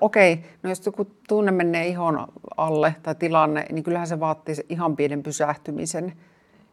Okei, 0.00 0.44
no 0.62 0.70
jos 0.70 0.86
joku 0.86 1.04
tunne 1.28 1.52
menee 1.52 1.86
ihon 1.86 2.26
alle 2.56 2.94
tai 3.02 3.14
tilanne, 3.14 3.66
niin 3.72 3.84
kyllähän 3.84 4.08
se 4.08 4.20
vaatii 4.20 4.54
ihan 4.68 4.96
pienen 4.96 5.22
pysähtymisen 5.22 6.12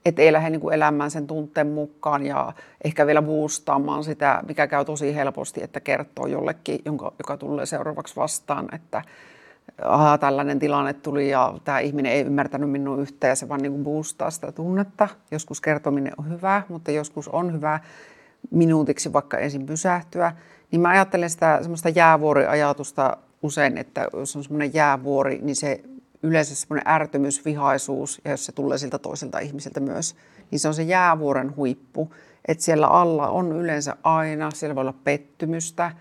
että 0.06 0.22
ei 0.22 0.34
lähde 0.34 0.50
niin 0.50 0.74
elämään 0.74 1.12
sen 1.12 1.28
tunteen 1.28 1.68
mukaan 1.68 2.26
ja 2.26 2.54
ehkä 2.84 3.08
vielä 3.08 3.22
boostaamaan 3.22 4.04
sitä, 4.04 4.44
mikä 4.48 4.68
käy 4.68 4.86
tosi 4.86 5.16
helposti, 5.16 5.64
että 5.64 5.80
kertoo 5.80 6.28
jollekin, 6.28 6.80
jonka, 6.86 7.14
joka 7.20 7.38
tulee 7.38 7.66
seuraavaksi 7.66 8.16
vastaan, 8.16 8.76
että 8.76 9.02
aha, 9.82 10.18
tällainen 10.18 10.60
tilanne 10.60 10.94
tuli 10.94 11.30
ja 11.30 11.54
tämä 11.64 11.80
ihminen 11.80 12.12
ei 12.12 12.22
ymmärtänyt 12.22 12.70
minun 12.70 13.00
yhtään 13.00 13.32
ja 13.32 13.36
se 13.36 13.50
vaan 13.50 13.62
niin 13.62 13.84
boostaa 13.84 14.32
sitä 14.32 14.52
tunnetta. 14.52 15.08
Joskus 15.32 15.62
kertominen 15.62 16.14
on 16.18 16.30
hyvä, 16.30 16.62
mutta 16.70 16.92
joskus 16.92 17.28
on 17.28 17.54
hyvä 17.54 17.80
minuutiksi 18.52 19.14
vaikka 19.14 19.38
ensin 19.38 19.66
pysähtyä. 19.66 20.32
Niin 20.76 20.82
mä 20.82 20.90
ajattelen 20.90 21.30
sitä 21.30 21.58
semmoista 21.62 21.90
jäävuoriajatusta 21.90 23.18
usein, 23.42 23.78
että 23.78 24.08
jos 24.14 24.36
on 24.36 24.44
semmoinen 24.44 24.74
jäävuori, 24.74 25.40
niin 25.42 25.56
se 25.56 25.84
yleensä 26.24 26.56
semmoinen 26.56 26.88
ärtymys, 26.88 27.46
vihaisuus, 27.46 28.22
ja 28.26 28.32
jos 28.32 28.46
se 28.46 28.52
tulee 28.52 28.78
siltä 28.78 29.00
toiselta 29.00 29.40
ihmiseltä 29.40 29.80
myös, 29.80 30.16
niin 30.52 30.60
se 30.60 30.68
on 30.68 30.74
se 30.74 30.84
jäävuoren 30.84 31.56
huippu. 31.56 32.14
Että 32.48 32.64
siellä 32.64 32.88
alla 32.88 33.28
on 33.28 33.52
yleensä 33.52 33.96
aina, 34.04 34.52
siellä 34.52 34.76
voi 34.76 34.82
olla 34.82 34.94
pettymystä, 35.04 35.92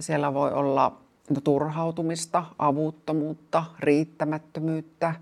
siellä 0.00 0.34
voi 0.34 0.52
olla 0.52 1.00
no, 1.30 1.40
turhautumista, 1.40 2.44
avuttomuutta, 2.58 3.64
riittämättömyyttä. 3.80 5.14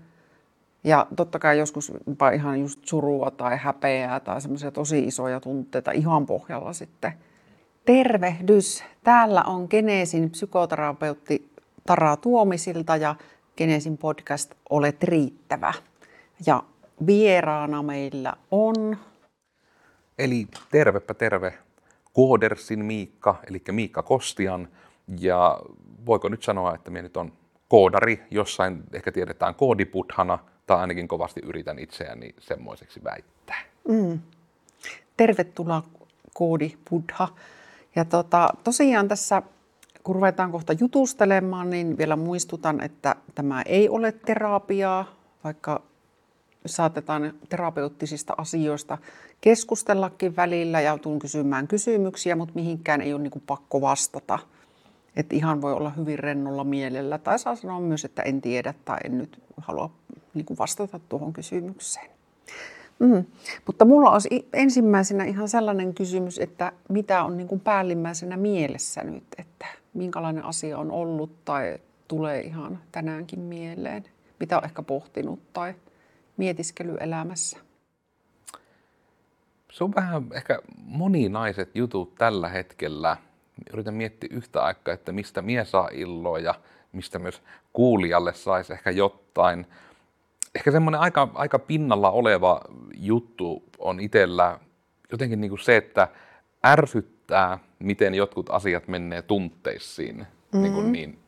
Ja 0.83 1.07
totta 1.15 1.39
kai 1.39 1.59
joskus 1.59 1.91
ihan 2.35 2.59
just 2.59 2.79
surua 2.85 3.31
tai 3.31 3.57
häpeää 3.57 4.19
tai 4.19 4.41
semmoisia 4.41 4.71
tosi 4.71 5.03
isoja 5.03 5.39
tunteita 5.39 5.91
ihan 5.91 6.25
pohjalla 6.25 6.73
sitten. 6.73 7.13
Tervehdys! 7.85 8.83
Täällä 9.03 9.43
on 9.43 9.67
Geneesin 9.69 10.29
psykoterapeutti 10.29 11.49
Tara 11.85 12.17
Tuomisilta 12.17 12.95
ja 12.95 13.15
Genesin 13.57 13.97
podcast 13.97 14.53
Olet 14.69 15.03
riittävä. 15.03 15.73
Ja 16.45 16.63
vieraana 17.05 17.83
meillä 17.83 18.33
on... 18.51 18.97
Eli 20.19 20.47
tervepä 20.71 21.13
terve, 21.13 21.53
Koodersin 22.13 22.85
Miikka, 22.85 23.35
eli 23.49 23.61
Miikka 23.71 24.03
Kostian. 24.03 24.67
Ja 25.19 25.59
voiko 26.05 26.29
nyt 26.29 26.43
sanoa, 26.43 26.75
että 26.75 26.91
minä 26.91 27.01
nyt 27.01 27.17
on 27.17 27.33
koodari, 27.67 28.23
jossain 28.31 28.83
ehkä 28.93 29.11
tiedetään 29.11 29.55
koodiputhana, 29.55 30.39
tai 30.67 30.77
ainakin 30.77 31.07
kovasti 31.07 31.41
yritän 31.43 31.79
itseäni 31.79 32.35
semmoiseksi 32.39 33.03
väittää. 33.03 33.61
Mm. 33.87 34.19
Tervetuloa 35.17 35.83
koodipudha. 36.33 37.27
Ja 37.95 38.05
tota, 38.05 38.49
tosiaan 38.63 39.07
tässä 39.07 39.41
kun 40.03 40.15
ruvetaan 40.15 40.51
kohta 40.51 40.73
jutustelemaan, 40.73 41.69
niin 41.69 41.97
vielä 41.97 42.15
muistutan, 42.15 42.81
että 42.81 43.15
tämä 43.35 43.61
ei 43.61 43.89
ole 43.89 44.11
terapiaa, 44.11 45.05
vaikka 45.43 45.81
saatetaan 46.65 47.33
terapeuttisista 47.49 48.33
asioista 48.37 48.97
keskustellakin 49.41 50.35
välillä 50.35 50.81
ja 50.81 50.97
tuun 50.97 51.19
kysymään 51.19 51.67
kysymyksiä, 51.67 52.35
mutta 52.35 52.55
mihinkään 52.55 53.01
ei 53.01 53.13
ole 53.13 53.21
niin 53.21 53.43
pakko 53.47 53.81
vastata. 53.81 54.39
Että 55.15 55.35
ihan 55.35 55.61
voi 55.61 55.73
olla 55.73 55.89
hyvin 55.89 56.19
rennolla 56.19 56.63
mielellä 56.63 57.17
tai 57.17 57.39
saa 57.39 57.55
sanoa 57.55 57.79
myös, 57.79 58.05
että 58.05 58.21
en 58.21 58.41
tiedä 58.41 58.73
tai 58.85 58.97
en 59.03 59.17
nyt 59.17 59.43
halua 59.57 59.91
niin 60.33 60.45
kuin 60.45 60.57
vastata 60.57 60.99
tuohon 61.09 61.33
kysymykseen. 61.33 62.09
Mm. 62.99 63.25
Mutta 63.65 63.85
mulla 63.85 64.11
olisi 64.11 64.47
ensimmäisenä 64.53 65.23
ihan 65.23 65.49
sellainen 65.49 65.93
kysymys, 65.93 66.39
että 66.39 66.71
mitä 66.89 67.23
on 67.23 67.37
niin 67.37 67.47
kuin 67.47 67.61
päällimmäisenä 67.61 68.37
mielessä 68.37 69.03
nyt, 69.03 69.23
että 69.37 69.65
minkälainen 69.93 70.45
asia 70.45 70.77
on 70.77 70.91
ollut 70.91 71.45
tai 71.45 71.77
tulee 72.07 72.41
ihan 72.41 72.79
tänäänkin 72.91 73.39
mieleen? 73.39 74.03
Mitä 74.39 74.57
on 74.57 74.65
ehkä 74.65 74.81
pohtinut 74.81 75.39
tai 75.53 75.73
mietiskellyt 76.37 77.01
elämässä? 77.01 77.57
Se 79.71 79.83
on 79.83 79.95
vähän 79.95 80.23
ehkä 80.33 80.59
moninaiset 80.85 81.75
jutut 81.75 82.15
tällä 82.15 82.49
hetkellä. 82.49 83.17
Yritän 83.73 83.93
miettiä 83.93 84.29
yhtä 84.31 84.63
aikaa, 84.63 84.93
että 84.93 85.11
mistä 85.11 85.41
mies 85.41 85.71
saa 85.71 85.89
illoa 85.91 86.39
ja 86.39 86.55
mistä 86.91 87.19
myös 87.19 87.41
kuulijalle 87.73 88.33
saisi 88.33 88.73
ehkä 88.73 88.91
jotain. 88.91 89.65
Ehkä 90.55 90.71
semmoinen 90.71 91.01
aika, 91.01 91.29
aika 91.33 91.59
pinnalla 91.59 92.11
oleva 92.11 92.61
juttu 92.97 93.63
on 93.79 93.99
itsellä 93.99 94.59
jotenkin 95.11 95.41
niin 95.41 95.49
kuin 95.49 95.59
se, 95.59 95.77
että 95.77 96.07
ärsyttää 96.65 97.59
miten 97.79 98.15
jotkut 98.15 98.49
asiat 98.49 98.87
menee 98.87 99.21
tunteisiin 99.21 100.17
mm-hmm. 100.17 100.61
niin, 100.61 100.73
kuin 100.73 100.91
niin 100.91 101.19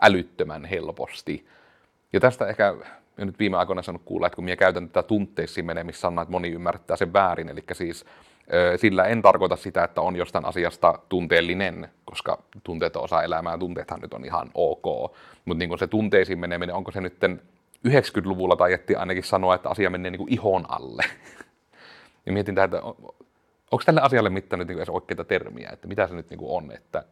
älyttömän 0.00 0.64
helposti. 0.64 1.46
Ja 2.12 2.20
tästä 2.20 2.46
ehkä 2.46 2.74
ja 3.18 3.24
nyt 3.24 3.38
viime 3.38 3.56
aikoina 3.56 3.82
saanut 3.82 4.02
kuulla, 4.04 4.26
että 4.26 4.36
kun 4.36 4.44
minä 4.44 4.56
käytän 4.56 4.88
tätä 4.88 5.02
tunteisiin 5.08 5.66
menemistä 5.66 6.00
sanaa, 6.00 6.22
että 6.22 6.32
moni 6.32 6.48
ymmärtää 6.48 6.96
sen 6.96 7.12
väärin. 7.12 7.48
Eli 7.48 7.64
siis 7.72 8.04
sillä 8.76 9.04
en 9.04 9.22
tarkoita 9.22 9.56
sitä, 9.56 9.84
että 9.84 10.00
on 10.00 10.16
jostain 10.16 10.44
asiasta 10.44 10.98
tunteellinen, 11.08 11.88
koska 12.04 12.42
tunteet 12.64 12.96
on 12.96 13.04
osa 13.04 13.22
elämää, 13.22 13.58
tunteethan 13.58 14.00
nyt 14.00 14.14
on 14.14 14.24
ihan 14.24 14.50
ok. 14.54 15.14
Mutta 15.44 15.58
niin 15.58 15.78
se 15.78 15.86
tunteisiin 15.86 16.38
meneminen, 16.38 16.74
onko 16.74 16.90
se 16.90 17.00
nyt 17.00 17.16
90-luvulla 17.88 18.56
taidettiin 18.56 18.98
ainakin 18.98 19.24
sanoa, 19.24 19.54
että 19.54 19.68
asia 19.68 19.90
menee 19.90 20.10
niin 20.10 20.18
kuin 20.18 20.32
ihon 20.32 20.64
alle. 20.68 21.04
ja 22.26 22.32
mietin 22.32 22.54
tätä, 22.54 22.64
että 22.64 22.88
onko 23.70 23.82
tälle 23.86 24.00
asialle 24.00 24.30
mitään 24.30 24.58
nyt 24.58 24.68
niin 24.68 24.90
oikeita 24.90 25.24
termiä, 25.24 25.70
että 25.72 25.88
mitä 25.88 26.06
se 26.06 26.14
nyt 26.14 26.30
niin 26.30 26.40
on, 26.42 26.72
että 26.72 27.04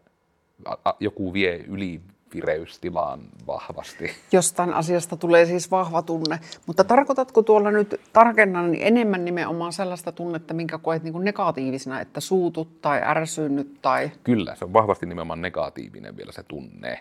joku 1.00 1.32
vie 1.32 1.56
yli 1.56 2.00
vireystilaan 2.34 3.20
vahvasti. 3.46 4.10
Jostain 4.32 4.72
asiasta 4.72 5.16
tulee 5.16 5.46
siis 5.46 5.70
vahva 5.70 6.02
tunne. 6.02 6.40
Mutta 6.66 6.84
tarkoitatko 6.84 7.42
tuolla 7.42 7.70
nyt 7.70 8.00
tarkennan 8.12 8.72
niin 8.72 8.86
enemmän 8.86 9.24
nimenomaan 9.24 9.72
sellaista 9.72 10.12
tunnetta, 10.12 10.54
minkä 10.54 10.78
koet 10.78 11.02
niin 11.02 11.24
negatiivisena, 11.24 12.00
että 12.00 12.20
suutut 12.20 12.80
tai 12.80 13.00
ärsynyt 13.02 13.78
tai... 13.82 14.10
Kyllä, 14.24 14.54
se 14.54 14.64
on 14.64 14.72
vahvasti 14.72 15.06
nimenomaan 15.06 15.42
negatiivinen 15.42 16.16
vielä 16.16 16.32
se 16.32 16.42
tunne. 16.42 17.00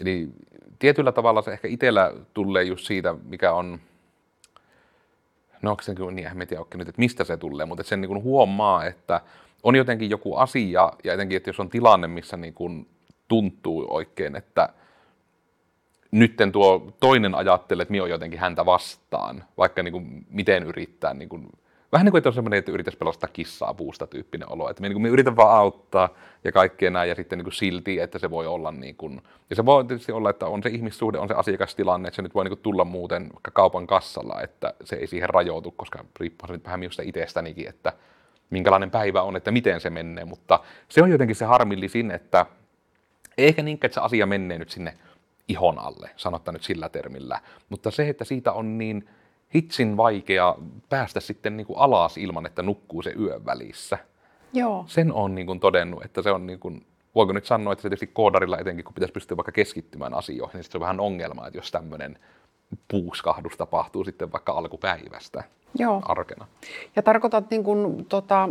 Eli 0.00 0.28
tietyllä 0.82 1.12
tavalla 1.12 1.42
se 1.42 1.52
ehkä 1.52 1.68
itsellä 1.68 2.12
tulee 2.34 2.62
just 2.62 2.86
siitä, 2.86 3.14
mikä 3.24 3.52
on 3.52 3.80
no 5.62 5.70
onko 5.70 5.82
se 5.82 5.94
niin, 5.94 6.26
en 6.26 6.48
tiedä 6.48 6.64
nyt, 6.74 6.88
että 6.88 6.98
mistä 7.00 7.24
se 7.24 7.36
tulee, 7.36 7.66
mutta 7.66 7.82
sen 7.82 8.00
niin 8.00 8.22
huomaa, 8.22 8.84
että 8.84 9.20
on 9.62 9.76
jotenkin 9.76 10.10
joku 10.10 10.36
asia, 10.36 10.92
ja 11.04 11.14
etenkin, 11.14 11.36
että 11.36 11.48
jos 11.48 11.60
on 11.60 11.68
tilanne, 11.68 12.08
missä 12.08 12.36
niin 12.36 12.54
kuin 12.54 12.88
tuntuu 13.28 13.86
oikein, 13.88 14.36
että 14.36 14.68
nytten 16.10 16.52
tuo 16.52 16.92
toinen 17.00 17.34
ajattelee, 17.34 17.82
että 17.82 17.92
minä 17.92 18.02
olen 18.02 18.10
jotenkin 18.10 18.40
häntä 18.40 18.66
vastaan, 18.66 19.44
vaikka 19.58 19.82
niin 19.82 19.92
kuin 19.92 20.26
miten 20.30 20.62
yrittää 20.62 21.14
niin 21.14 21.28
kuin 21.28 21.48
vähän 21.92 22.04
niin 22.04 22.10
kuin, 22.10 22.18
että 22.18 22.28
on 22.28 22.34
semmoinen, 22.34 22.58
että 22.58 22.72
yritäisi 22.72 22.98
pelastaa 22.98 23.30
kissaa 23.32 23.74
puusta 23.74 24.06
tyyppinen 24.06 24.52
olo. 24.52 24.70
Että 24.70 24.82
me, 24.82 24.88
niin 24.88 24.94
kuin, 24.94 25.02
me 25.02 25.08
yritän 25.08 25.36
vaan 25.36 25.58
auttaa 25.58 26.08
ja 26.44 26.52
kaikkea 26.52 26.90
näin 26.90 27.08
ja 27.08 27.14
sitten 27.14 27.38
niin 27.38 27.44
kuin 27.44 27.52
silti, 27.52 28.00
että 28.00 28.18
se 28.18 28.30
voi 28.30 28.46
olla 28.46 28.72
niin 28.72 28.96
kuin, 28.96 29.22
ja 29.50 29.56
se 29.56 29.66
voi 29.66 29.84
tietysti 29.84 30.12
olla, 30.12 30.30
että 30.30 30.46
on 30.46 30.62
se 30.62 30.68
ihmissuhde, 30.68 31.18
on 31.18 31.28
se 31.28 31.34
asiakastilanne, 31.34 32.08
että 32.08 32.16
se 32.16 32.22
nyt 32.22 32.34
voi 32.34 32.44
niin 32.44 32.50
kuin 32.50 32.62
tulla 32.62 32.84
muuten 32.84 33.22
vaikka 33.22 33.50
kaupan 33.50 33.86
kassalla, 33.86 34.40
että 34.42 34.74
se 34.84 34.96
ei 34.96 35.06
siihen 35.06 35.30
rajoitu, 35.30 35.70
koska 35.70 36.04
riippuu 36.20 36.46
se 36.46 36.52
nyt 36.52 36.64
vähän 36.64 36.80
minusta 36.80 37.02
itsestänikin, 37.02 37.68
että 37.68 37.92
minkälainen 38.50 38.90
päivä 38.90 39.22
on, 39.22 39.36
että 39.36 39.50
miten 39.50 39.80
se 39.80 39.90
menee, 39.90 40.24
mutta 40.24 40.60
se 40.88 41.02
on 41.02 41.10
jotenkin 41.10 41.36
se 41.36 41.44
harmillisin, 41.44 42.10
että 42.10 42.46
eikä 43.38 43.62
niinkään, 43.62 43.88
että 43.88 43.94
se 43.94 44.00
asia 44.00 44.26
menee 44.26 44.58
nyt 44.58 44.70
sinne 44.70 44.94
ihon 45.48 45.78
alle, 45.78 46.10
sanotaan 46.16 46.52
nyt 46.52 46.62
sillä 46.62 46.88
termillä, 46.88 47.40
mutta 47.68 47.90
se, 47.90 48.08
että 48.08 48.24
siitä 48.24 48.52
on 48.52 48.78
niin 48.78 49.08
hitsin 49.54 49.96
vaikea 49.96 50.54
päästä 50.88 51.20
sitten 51.20 51.56
niin 51.56 51.66
kuin 51.66 51.78
alas 51.78 52.16
ilman, 52.16 52.46
että 52.46 52.62
nukkuu 52.62 53.02
se 53.02 53.14
yön 53.18 53.46
välissä. 53.46 53.98
Joo. 54.52 54.84
Sen 54.86 55.12
on 55.12 55.34
niin 55.34 55.46
kuin 55.46 55.60
todennut, 55.60 56.04
että 56.04 56.22
se 56.22 56.30
on 56.30 56.46
niin 56.46 56.58
kuin, 56.58 56.86
voiko 57.14 57.32
nyt 57.32 57.46
sanoa, 57.46 57.72
että 57.72 57.82
se 57.82 57.88
tietysti 57.88 58.06
koodarilla 58.06 58.58
etenkin, 58.58 58.84
kun 58.84 58.94
pitäisi 58.94 59.12
pystyä 59.12 59.36
vaikka 59.36 59.52
keskittymään 59.52 60.14
asioihin, 60.14 60.54
niin 60.54 60.64
se 60.64 60.78
on 60.78 60.80
vähän 60.80 61.00
ongelma, 61.00 61.46
että 61.46 61.58
jos 61.58 61.70
tämmöinen 61.70 62.18
puuskahdus 62.88 63.56
tapahtuu 63.56 64.04
sitten 64.04 64.32
vaikka 64.32 64.52
alkupäivästä 64.52 65.44
Joo. 65.78 66.02
arkena. 66.04 66.46
Ja 66.96 67.02
tarkoitat 67.02 67.50
niin 67.50 67.64
kuin, 67.64 68.04
tota, 68.04 68.48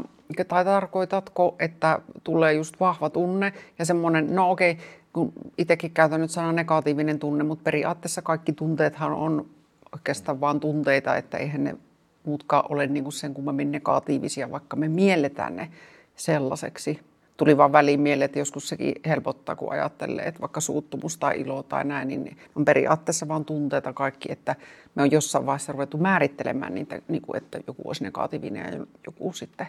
tai 0.47 0.65
tarkoitatko, 0.65 1.55
että 1.59 1.99
tulee 2.23 2.53
just 2.53 2.79
vahva 2.79 3.09
tunne 3.09 3.53
ja 3.79 3.85
semmoinen, 3.85 4.35
no 4.35 4.51
okei, 4.51 4.77
kun 5.13 5.33
itsekin 5.57 5.91
käytän 5.91 6.21
nyt 6.21 6.31
sanan 6.31 6.55
negatiivinen 6.55 7.19
tunne, 7.19 7.43
mutta 7.43 7.63
periaatteessa 7.63 8.21
kaikki 8.21 8.53
tunteethan 8.53 9.13
on 9.13 9.45
oikeastaan 9.93 10.41
vaan 10.41 10.59
tunteita, 10.59 11.15
että 11.15 11.37
eihän 11.37 11.63
ne 11.63 11.75
muutkaan 12.23 12.63
ole 12.69 12.87
niin 12.87 13.03
kuin 13.03 13.13
sen 13.13 13.33
kummemmin 13.33 13.71
negatiivisia, 13.71 14.51
vaikka 14.51 14.75
me 14.75 14.87
mielletään 14.87 15.55
ne 15.55 15.69
sellaiseksi. 16.15 16.99
Tuli 17.37 17.57
vaan 17.57 17.71
väliin 17.71 17.99
mieleen, 17.99 18.25
että 18.25 18.39
joskus 18.39 18.69
sekin 18.69 18.95
helpottaa, 19.05 19.55
kun 19.55 19.71
ajattelee, 19.71 20.25
että 20.25 20.41
vaikka 20.41 20.61
suuttumus 20.61 21.17
tai 21.17 21.41
ilo 21.41 21.63
tai 21.63 21.85
näin, 21.85 22.07
niin 22.07 22.37
on 22.55 22.65
periaatteessa 22.65 23.27
vaan 23.27 23.45
tunteita 23.45 23.93
kaikki, 23.93 24.31
että 24.31 24.55
me 24.95 25.01
on 25.01 25.11
jossain 25.11 25.45
vaiheessa 25.45 25.71
ruvettu 25.71 25.97
määrittelemään 25.97 26.75
niitä, 26.75 27.01
niin 27.07 27.21
kuin, 27.21 27.37
että 27.37 27.59
joku 27.67 27.81
olisi 27.85 28.03
negatiivinen 28.03 28.73
ja 28.73 28.85
joku 29.05 29.33
sitten 29.33 29.67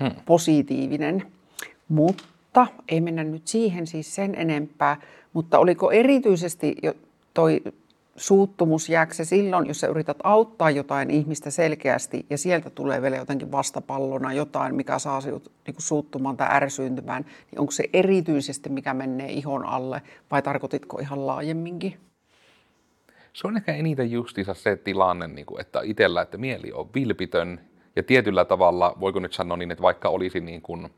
hmm. 0.00 0.10
positiivinen. 0.26 1.22
Mutta 1.88 2.66
ei 2.88 3.00
mennä 3.00 3.24
nyt 3.24 3.48
siihen 3.48 3.86
siis 3.86 4.14
sen 4.14 4.34
enempää, 4.34 4.96
Mutta 5.32 5.58
oliko 5.58 5.90
erityisesti 5.90 6.76
jo 6.82 6.94
toi 7.34 7.62
suuttumus, 8.16 8.88
jääkö 8.88 9.14
se 9.14 9.24
silloin, 9.24 9.66
jos 9.66 9.80
sä 9.80 9.86
yrität 9.86 10.16
auttaa 10.22 10.70
jotain 10.70 11.10
ihmistä 11.10 11.50
selkeästi 11.50 12.26
ja 12.30 12.38
sieltä 12.38 12.70
tulee 12.70 13.02
vielä 13.02 13.16
jotenkin 13.16 13.52
vastapallona 13.52 14.32
jotain, 14.32 14.74
mikä 14.74 14.98
saa 14.98 15.20
sinut 15.20 15.52
niin 15.66 15.74
suuttumaan 15.78 16.36
tai 16.36 16.48
ärsyyntymään, 16.50 17.24
niin 17.50 17.60
onko 17.60 17.72
se 17.72 17.84
erityisesti, 17.92 18.68
mikä 18.68 18.94
menee 18.94 19.32
ihon 19.32 19.64
alle 19.64 20.02
vai 20.30 20.42
tarkoititko 20.42 20.98
ihan 20.98 21.26
laajemminkin? 21.26 21.96
Se 23.32 23.46
on 23.46 23.56
ehkä 23.56 23.74
eniten 23.74 24.10
justiinsa 24.10 24.54
se 24.54 24.76
tilanne, 24.76 25.28
niin 25.28 25.46
kuin, 25.46 25.60
että 25.60 25.80
itsellä, 25.84 26.22
että 26.22 26.38
mieli 26.38 26.72
on 26.72 26.88
vilpitön 26.94 27.60
ja 27.96 28.02
tietyllä 28.02 28.44
tavalla, 28.44 28.96
voiko 29.00 29.20
nyt 29.20 29.32
sanoa 29.32 29.56
niin, 29.56 29.70
että 29.70 29.82
vaikka 29.82 30.08
olisi 30.08 30.40
niin 30.40 30.62
kuin 30.62 30.90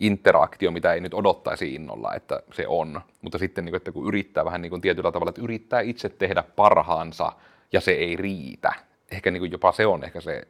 interaktio, 0.00 0.70
mitä 0.70 0.94
ei 0.94 1.00
nyt 1.00 1.14
odottaisi 1.14 1.74
innolla, 1.74 2.14
että 2.14 2.42
se 2.52 2.66
on, 2.68 3.00
mutta 3.22 3.38
sitten 3.38 3.64
niin 3.64 3.72
kuin, 3.72 3.76
että 3.76 3.92
kun 3.92 4.08
yrittää 4.08 4.44
vähän 4.44 4.62
niin 4.62 4.70
kuin 4.70 4.82
tietyllä 4.82 5.12
tavalla, 5.12 5.30
että 5.30 5.42
yrittää 5.42 5.80
itse 5.80 6.08
tehdä 6.08 6.44
parhaansa 6.56 7.32
ja 7.72 7.80
se 7.80 7.90
ei 7.90 8.16
riitä. 8.16 8.72
Ehkä 9.10 9.30
niin 9.30 9.40
kuin 9.40 9.52
jopa 9.52 9.72
se 9.72 9.86
on 9.86 10.04
ehkä 10.04 10.20
se 10.20 10.46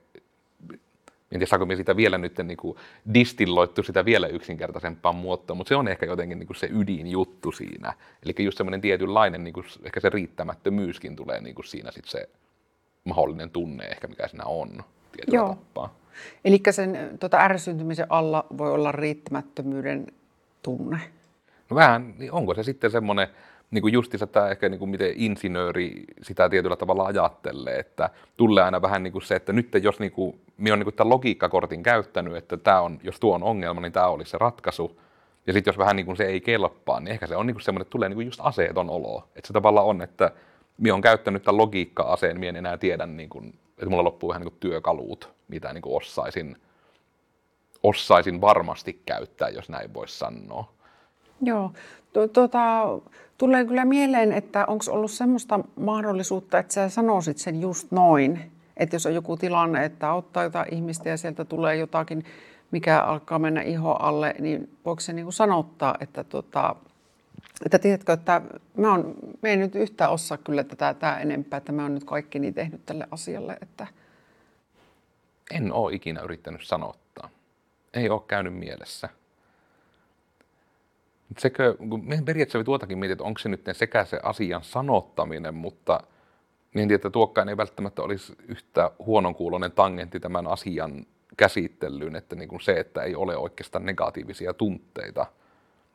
en 1.32 1.38
tiedä 1.38 1.46
saako 1.46 1.66
sitä 1.76 1.96
vielä 1.96 2.18
nyt 2.18 2.38
niin 2.38 2.56
kuin 2.56 2.76
distilloittu 3.14 3.82
sitä 3.82 4.04
vielä 4.04 4.26
yksinkertaisempaan 4.26 5.14
muotoon, 5.14 5.56
mutta 5.56 5.68
se 5.68 5.76
on 5.76 5.88
ehkä 5.88 6.06
jotenkin 6.06 6.38
niin 6.38 6.46
kuin 6.46 6.56
se 6.56 6.68
ydinjuttu 6.72 7.52
siinä. 7.52 7.94
Eli 8.24 8.44
just 8.44 8.58
semmoinen 8.58 8.80
tietynlainen, 8.80 9.44
niin 9.44 9.54
kuin, 9.54 9.66
ehkä 9.84 10.00
se 10.00 10.10
riittämättömyyskin 10.10 11.16
tulee 11.16 11.40
niin 11.40 11.54
kuin 11.54 11.66
siinä 11.66 11.90
sit 11.90 12.04
se 12.04 12.28
mahdollinen 13.04 13.50
tunne 13.50 13.84
ehkä, 13.84 14.06
mikä 14.06 14.28
siinä 14.28 14.44
on 14.44 14.68
tietyllä 15.12 15.36
Joo. 15.36 15.48
tappaa. 15.48 15.94
Eli 16.44 16.60
sen 16.70 17.16
tota, 17.20 17.38
ärsyntymisen 17.38 18.06
alla 18.08 18.46
voi 18.58 18.72
olla 18.72 18.92
riittämättömyyden 18.92 20.06
tunne. 20.62 21.00
No 21.70 21.74
vähän, 21.74 22.14
niin 22.18 22.32
onko 22.32 22.54
se 22.54 22.62
sitten 22.62 22.90
semmoinen, 22.90 23.28
niin 23.70 23.82
kuin 23.82 23.94
justiinsa 23.94 24.26
tämä 24.26 24.48
ehkä 24.48 24.68
niin 24.68 24.78
kuin 24.78 24.90
miten 24.90 25.12
insinööri 25.16 26.04
sitä 26.22 26.48
tietyllä 26.48 26.76
tavalla 26.76 27.06
ajattelee, 27.06 27.78
että 27.78 28.10
tulee 28.36 28.64
aina 28.64 28.82
vähän 28.82 29.02
niin 29.02 29.12
kuin 29.12 29.22
se, 29.22 29.36
että 29.36 29.52
nyt 29.52 29.68
jos 29.82 30.00
niin 30.00 30.12
kuin, 30.12 30.40
minä 30.58 30.72
olen 30.72 30.78
niin 30.78 30.84
kuin 30.84 30.94
tämän 30.94 31.10
logiikkakortin 31.10 31.82
käyttänyt, 31.82 32.36
että 32.36 32.56
tämä 32.56 32.80
on, 32.80 32.98
jos 33.02 33.20
tuo 33.20 33.34
on 33.34 33.42
ongelma, 33.42 33.80
niin 33.80 33.92
tämä 33.92 34.06
olisi 34.06 34.30
se 34.30 34.38
ratkaisu. 34.38 35.00
Ja 35.46 35.52
sitten 35.52 35.72
jos 35.72 35.78
vähän 35.78 35.96
niin 35.96 36.06
kuin 36.06 36.16
se 36.16 36.24
ei 36.24 36.40
kelpaa, 36.40 37.00
niin 37.00 37.12
ehkä 37.12 37.26
se 37.26 37.36
on 37.36 37.46
niin 37.46 37.54
kuin 37.54 37.62
semmoinen, 37.62 37.82
että 37.82 37.90
tulee 37.90 38.08
niin 38.08 38.16
kuin 38.16 38.26
just 38.26 38.40
aseeton 38.42 38.90
olo. 38.90 39.28
Että 39.36 39.46
se 39.46 39.52
tavallaan 39.52 39.86
on, 39.86 40.02
että 40.02 40.30
minä 40.78 40.94
olen 40.94 41.02
käyttänyt 41.02 41.42
tämän 41.42 41.56
logiikka-aseen, 41.56 42.40
minä 42.40 42.48
en 42.48 42.56
enää 42.56 42.78
tiedä, 42.78 43.06
niin 43.06 43.28
kuin, 43.28 43.54
että 43.78 43.90
mulla 43.90 44.04
loppuu 44.04 44.28
vähän 44.28 44.40
niin 44.40 44.50
kuin 44.50 44.60
työkalut, 44.60 45.35
mitä 45.48 45.72
niin 45.72 45.82
kuin 45.82 45.96
osaisin, 45.96 46.56
osaisin 47.82 48.40
varmasti 48.40 49.02
käyttää, 49.06 49.48
jos 49.48 49.68
näin 49.68 49.94
voisi 49.94 50.18
sanoa. 50.18 50.72
Joo, 51.42 51.72
tuota, 52.32 52.82
tulee 53.38 53.64
kyllä 53.64 53.84
mieleen, 53.84 54.32
että 54.32 54.66
onko 54.66 54.84
ollut 54.88 55.10
semmoista 55.10 55.60
mahdollisuutta, 55.76 56.58
että 56.58 56.74
sä 56.74 56.88
sanoisit 56.88 57.38
sen 57.38 57.60
just 57.60 57.90
noin, 57.90 58.52
että 58.76 58.96
jos 58.96 59.06
on 59.06 59.14
joku 59.14 59.36
tilanne, 59.36 59.84
että 59.84 60.10
auttaa 60.10 60.42
jotain 60.42 60.74
ihmistä 60.74 61.08
ja 61.08 61.16
sieltä 61.16 61.44
tulee 61.44 61.76
jotakin, 61.76 62.24
mikä 62.70 63.00
alkaa 63.00 63.38
mennä 63.38 63.62
iho 63.62 63.92
alle, 63.92 64.34
niin 64.38 64.76
voiko 64.84 65.00
se 65.00 65.12
niin 65.12 65.32
sanottaa, 65.32 65.94
että, 66.00 66.24
tota, 66.24 66.76
että 67.64 67.78
tiedätkö, 67.78 68.12
että 68.12 68.42
mä, 68.76 68.92
on, 68.92 69.14
en 69.42 69.60
nyt 69.60 69.74
yhtään 69.74 70.10
osaa 70.10 70.38
kyllä 70.38 70.64
tätä 70.64 70.94
tämä 70.94 71.18
enempää, 71.18 71.56
että 71.56 71.72
mä 71.72 71.82
oon 71.82 71.94
nyt 71.94 72.04
kaikki 72.04 72.38
niin 72.38 72.54
tehnyt 72.54 72.86
tälle 72.86 73.06
asialle. 73.10 73.58
Että... 73.62 73.86
En 75.50 75.72
ole 75.72 75.94
ikinä 75.94 76.20
yrittänyt 76.20 76.64
sanottaa. 76.64 77.30
Ei 77.94 78.08
ole 78.08 78.22
käynyt 78.26 78.54
mielessä. 78.54 79.08
Sekö, 81.38 81.76
kun 81.76 82.06
periaatteessa 82.24 82.64
tuotakin 82.64 82.98
mietit, 82.98 83.12
että 83.12 83.24
onko 83.24 83.38
se 83.38 83.48
nyt 83.48 83.64
sekä 83.72 84.04
se 84.04 84.20
asian 84.22 84.64
sanottaminen, 84.64 85.54
mutta 85.54 86.00
niin 86.74 86.92
että 86.92 87.10
tuokkaan 87.10 87.48
ei 87.48 87.56
välttämättä 87.56 88.02
olisi 88.02 88.36
yhtä 88.48 88.90
huononkuuloinen 88.98 89.72
tangentti 89.72 90.20
tämän 90.20 90.46
asian 90.46 91.06
käsittelyyn, 91.36 92.16
että 92.16 92.36
niin 92.36 92.48
kuin 92.48 92.60
se, 92.60 92.72
että 92.72 93.02
ei 93.02 93.14
ole 93.14 93.36
oikeastaan 93.36 93.86
negatiivisia 93.86 94.54
tunteita 94.54 95.26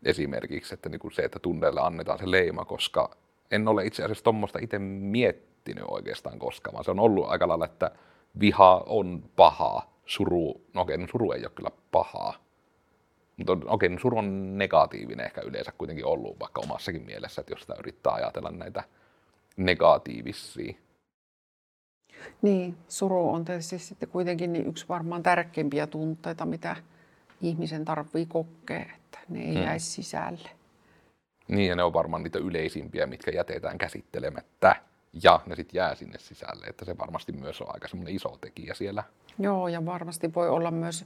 esimerkiksi, 0.04 0.74
että 0.74 0.90
niin 0.90 1.00
kuin 1.00 1.12
se, 1.12 1.22
että 1.22 1.40
tunteille 1.40 1.82
annetaan 1.82 2.20
se 2.20 2.32
leima, 2.32 2.66
koska 2.66 3.16
en 3.52 3.68
ole 3.68 3.86
itse 3.86 4.04
asiassa 4.04 4.24
tuommoista 4.24 4.60
itse 4.62 4.80
miettinyt 4.80 5.84
oikeastaan 5.88 6.40
koskaan, 6.40 6.74
vaan 6.74 6.84
se 6.86 6.92
on 6.92 7.00
ollut 7.00 7.30
aika 7.30 7.48
lailla, 7.48 7.66
että 7.66 7.92
viha 8.40 8.84
on 8.86 9.24
paha, 9.36 9.88
suru, 10.06 10.62
no 10.74 10.82
okei, 10.82 10.98
no 10.98 11.08
suru 11.12 11.32
ei 11.32 11.42
ole 11.42 11.52
kyllä 11.56 11.72
pahaa, 11.92 12.34
mutta 13.38 13.58
okei, 13.66 13.90
no 13.90 14.00
suru 14.00 14.18
on 14.18 14.58
negatiivinen 14.58 15.26
ehkä 15.26 15.42
yleensä 15.42 15.72
kuitenkin 15.78 16.06
ollut 16.06 16.40
vaikka 16.40 16.62
omassakin 16.62 17.06
mielessä, 17.06 17.42
että 17.42 17.54
jos 17.54 17.62
sitä 17.62 17.76
yrittää 17.80 18.14
ajatella 18.14 18.52
näitä 18.52 18.84
negatiivisia. 19.58 20.74
Niin, 22.42 22.78
suru 22.88 23.30
on 23.30 23.46
tietysti 23.46 23.80
sitten 23.80 24.10
kuitenkin 24.10 24.54
niin 24.54 24.68
yksi 24.68 24.86
varmaan 24.90 25.24
tärkeimpiä 25.24 25.88
tunteita, 25.88 26.46
mitä 26.46 26.76
ihmisen 27.42 27.86
tarvii 27.86 28.26
kokea, 28.26 28.86
että 28.96 29.20
ne 29.30 29.42
ei 29.42 29.54
hmm. 29.54 29.64
jäisi 29.64 29.86
sisälle. 29.86 30.50
Niin, 31.48 31.70
ja 31.70 31.76
ne 31.76 31.84
on 31.84 31.94
varmaan 31.94 32.24
niitä 32.24 32.40
yleisimpiä, 32.40 33.06
mitkä 33.06 33.32
jätetään 33.32 33.78
käsittelemättä, 33.78 34.76
ja 35.24 35.40
ne 35.46 35.56
sitten 35.56 35.78
jää 35.78 35.96
sinne 35.96 36.20
sisälle, 36.20 36.66
että 36.66 36.86
se 36.86 36.98
varmasti 36.98 37.32
myös 37.32 37.62
on 37.62 37.68
aika 37.74 37.88
semmoinen 37.88 38.16
iso 38.16 38.38
tekijä 38.42 38.74
siellä. 38.74 39.04
Joo, 39.40 39.68
ja 39.68 39.86
varmasti 39.86 40.34
voi 40.34 40.50
olla 40.50 40.72
myös 40.72 41.06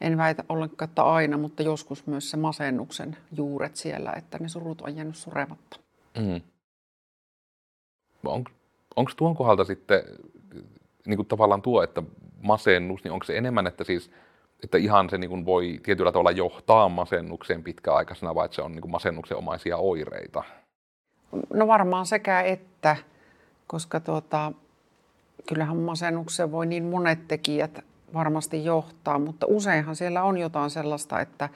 en 0.00 0.16
väitä 0.16 0.44
ollenkaan, 0.48 0.88
että 0.88 1.02
aina, 1.02 1.38
mutta 1.38 1.62
joskus 1.62 2.06
myös 2.06 2.30
se 2.30 2.36
masennuksen 2.36 3.16
juuret 3.36 3.76
siellä, 3.76 4.12
että 4.12 4.38
ne 4.38 4.48
surut 4.48 4.80
on 4.80 4.96
jäänyt 4.96 5.16
surematta. 5.16 5.76
Mm. 6.18 6.40
On, 8.24 8.44
onko 8.96 9.12
tuon 9.16 9.36
kohdalta 9.36 9.64
sitten 9.64 10.02
niin 11.06 11.16
kuin 11.16 11.28
tavallaan 11.28 11.62
tuo, 11.62 11.82
että 11.82 12.02
masennus, 12.42 13.04
niin 13.04 13.12
onko 13.12 13.24
se 13.24 13.38
enemmän, 13.38 13.66
että 13.66 13.84
siis 13.84 14.10
että 14.64 14.78
ihan 14.78 15.10
se 15.10 15.18
niin 15.18 15.30
kuin 15.30 15.46
voi 15.46 15.80
tietyllä 15.82 16.12
tavalla 16.12 16.30
johtaa 16.30 16.88
masennukseen 16.88 17.62
pitkäaikaisena, 17.62 18.34
vai 18.34 18.44
että 18.44 18.54
se 18.54 18.62
on 18.62 18.72
niin 18.72 18.80
kuin 18.80 18.90
masennuksen 18.90 19.36
omaisia 19.36 19.76
oireita? 19.76 20.42
No 21.52 21.66
varmaan 21.66 22.06
sekä 22.06 22.40
että, 22.40 22.96
koska 23.66 24.00
tuota, 24.00 24.52
kyllähän 25.48 25.76
masennukseen 25.76 26.52
voi 26.52 26.66
niin 26.66 26.84
monet 26.84 27.28
tekijät 27.28 27.84
varmasti 28.14 28.64
johtaa, 28.64 29.18
mutta 29.18 29.46
useinhan 29.46 29.96
siellä 29.96 30.22
on 30.22 30.38
jotain 30.38 30.70
sellaista, 30.70 31.20
että 31.20 31.48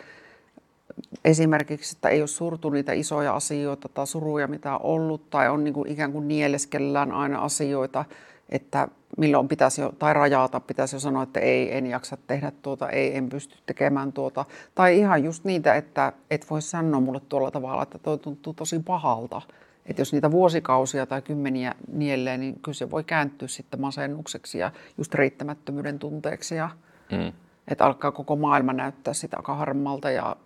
esimerkiksi, 1.24 1.96
että 1.96 2.08
ei 2.08 2.20
ole 2.20 2.26
surtu 2.28 2.70
niitä 2.70 2.92
isoja 2.92 3.34
asioita 3.34 3.88
tai 3.88 4.06
suruja, 4.06 4.46
mitä 4.46 4.74
on 4.74 4.80
ollut, 4.82 5.30
tai 5.30 5.48
on 5.48 5.64
niin 5.64 5.74
kuin 5.74 5.88
ikään 5.92 6.12
kuin 6.12 6.28
nieleskellään 6.28 7.12
aina 7.12 7.38
asioita, 7.38 8.04
että 8.48 8.88
milloin 9.18 9.48
pitäisi 9.48 9.80
jo, 9.80 9.92
tai 9.98 10.14
rajata, 10.14 10.60
pitäisi 10.60 10.96
jo 10.96 11.00
sanoa, 11.00 11.22
että 11.22 11.40
ei, 11.40 11.76
en 11.76 11.86
jaksa 11.86 12.16
tehdä 12.26 12.52
tuota, 12.62 12.90
ei, 12.90 13.16
en 13.16 13.28
pysty 13.28 13.58
tekemään 13.66 14.12
tuota. 14.12 14.44
Tai 14.74 14.98
ihan 14.98 15.24
just 15.24 15.44
niitä, 15.44 15.74
että 15.74 16.12
et 16.30 16.50
voi 16.50 16.62
sanoa 16.62 17.00
mulle 17.00 17.20
tuolla 17.28 17.50
tavalla, 17.50 17.82
että 17.82 17.98
toi 17.98 18.18
tuntuu 18.18 18.54
tosi 18.54 18.78
pahalta. 18.78 19.42
Että 19.88 20.00
jos 20.00 20.12
niitä 20.12 20.30
vuosikausia 20.30 21.06
tai 21.06 21.22
kymmeniä 21.22 21.74
nielee, 21.92 22.38
niin 22.38 22.60
kyllä 22.62 22.74
se 22.74 22.90
voi 22.90 23.04
kääntyä 23.04 23.48
sitten 23.48 23.80
masennukseksi 23.80 24.58
ja 24.58 24.70
just 24.98 25.14
riittämättömyyden 25.14 25.98
tunteeksi. 25.98 26.54
Ja, 26.54 26.70
mm. 27.12 27.32
Että 27.68 27.86
alkaa 27.86 28.12
koko 28.12 28.36
maailma 28.36 28.72
näyttää 28.72 29.14
sitä 29.14 29.36
aika 29.36 29.54
harmalta 29.54 30.10
ja 30.10 30.36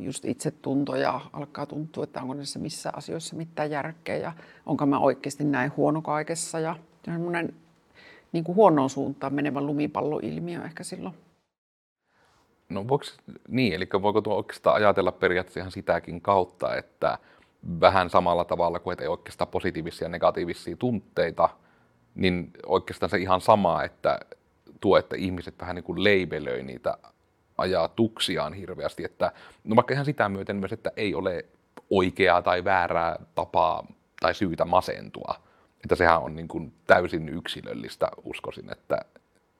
just 0.00 0.24
itsetunto 0.24 0.96
ja 0.96 1.20
alkaa 1.32 1.66
tuntua, 1.66 2.04
että 2.04 2.20
onko 2.22 2.34
näissä 2.34 2.58
missä 2.58 2.90
asioissa 2.96 3.36
mitään 3.36 3.70
järkeä 3.70 4.16
ja 4.16 4.32
onko 4.66 4.86
mä 4.86 4.98
oikeasti 4.98 5.44
näin 5.44 5.72
huono 5.76 6.02
kaikessa. 6.02 6.60
Ja 6.60 6.76
semmoinen 7.04 7.54
niin 8.32 8.44
kuin 8.44 8.56
huonoon 8.56 8.90
suuntaan 8.90 9.34
menevä 9.34 9.60
lumipalloilmiö 9.60 10.64
ehkä 10.64 10.84
silloin. 10.84 11.14
No 12.68 12.88
voiko, 12.88 13.04
niin, 13.48 13.72
eli 13.72 13.88
voiko 14.02 14.20
tuo 14.20 14.34
oikeastaan 14.34 14.76
ajatella 14.76 15.12
periaatteessa 15.12 15.60
ihan 15.60 15.72
sitäkin 15.72 16.20
kautta, 16.20 16.76
että 16.76 17.18
vähän 17.80 18.10
samalla 18.10 18.44
tavalla 18.44 18.78
kuin, 18.78 18.92
että 18.92 19.04
ei 19.04 19.08
oikeastaan 19.08 19.48
positiivisia 19.48 20.04
ja 20.04 20.08
negatiivisia 20.08 20.76
tunteita, 20.76 21.48
niin 22.14 22.50
oikeastaan 22.66 23.10
se 23.10 23.18
ihan 23.18 23.40
sama, 23.40 23.84
että 23.84 24.20
tuo, 24.80 24.98
että 24.98 25.16
ihmiset 25.16 25.54
vähän 25.60 25.76
niin 25.76 25.84
kuin 25.84 26.04
leibelöi 26.04 26.62
niitä 26.62 26.98
ajatuksiaan 27.58 28.52
hirveästi, 28.52 29.04
että 29.04 29.32
no 29.64 29.76
vaikka 29.76 29.94
ihan 29.94 30.04
sitä 30.04 30.28
myöten 30.28 30.56
myös, 30.56 30.72
että 30.72 30.92
ei 30.96 31.14
ole 31.14 31.44
oikeaa 31.90 32.42
tai 32.42 32.64
väärää 32.64 33.16
tapaa 33.34 33.86
tai 34.20 34.34
syytä 34.34 34.64
masentua. 34.64 35.34
Että 35.84 35.96
sehän 35.96 36.22
on 36.22 36.36
niin 36.36 36.48
kuin 36.48 36.72
täysin 36.86 37.28
yksilöllistä, 37.28 38.08
uskoisin, 38.24 38.72
että 38.72 39.00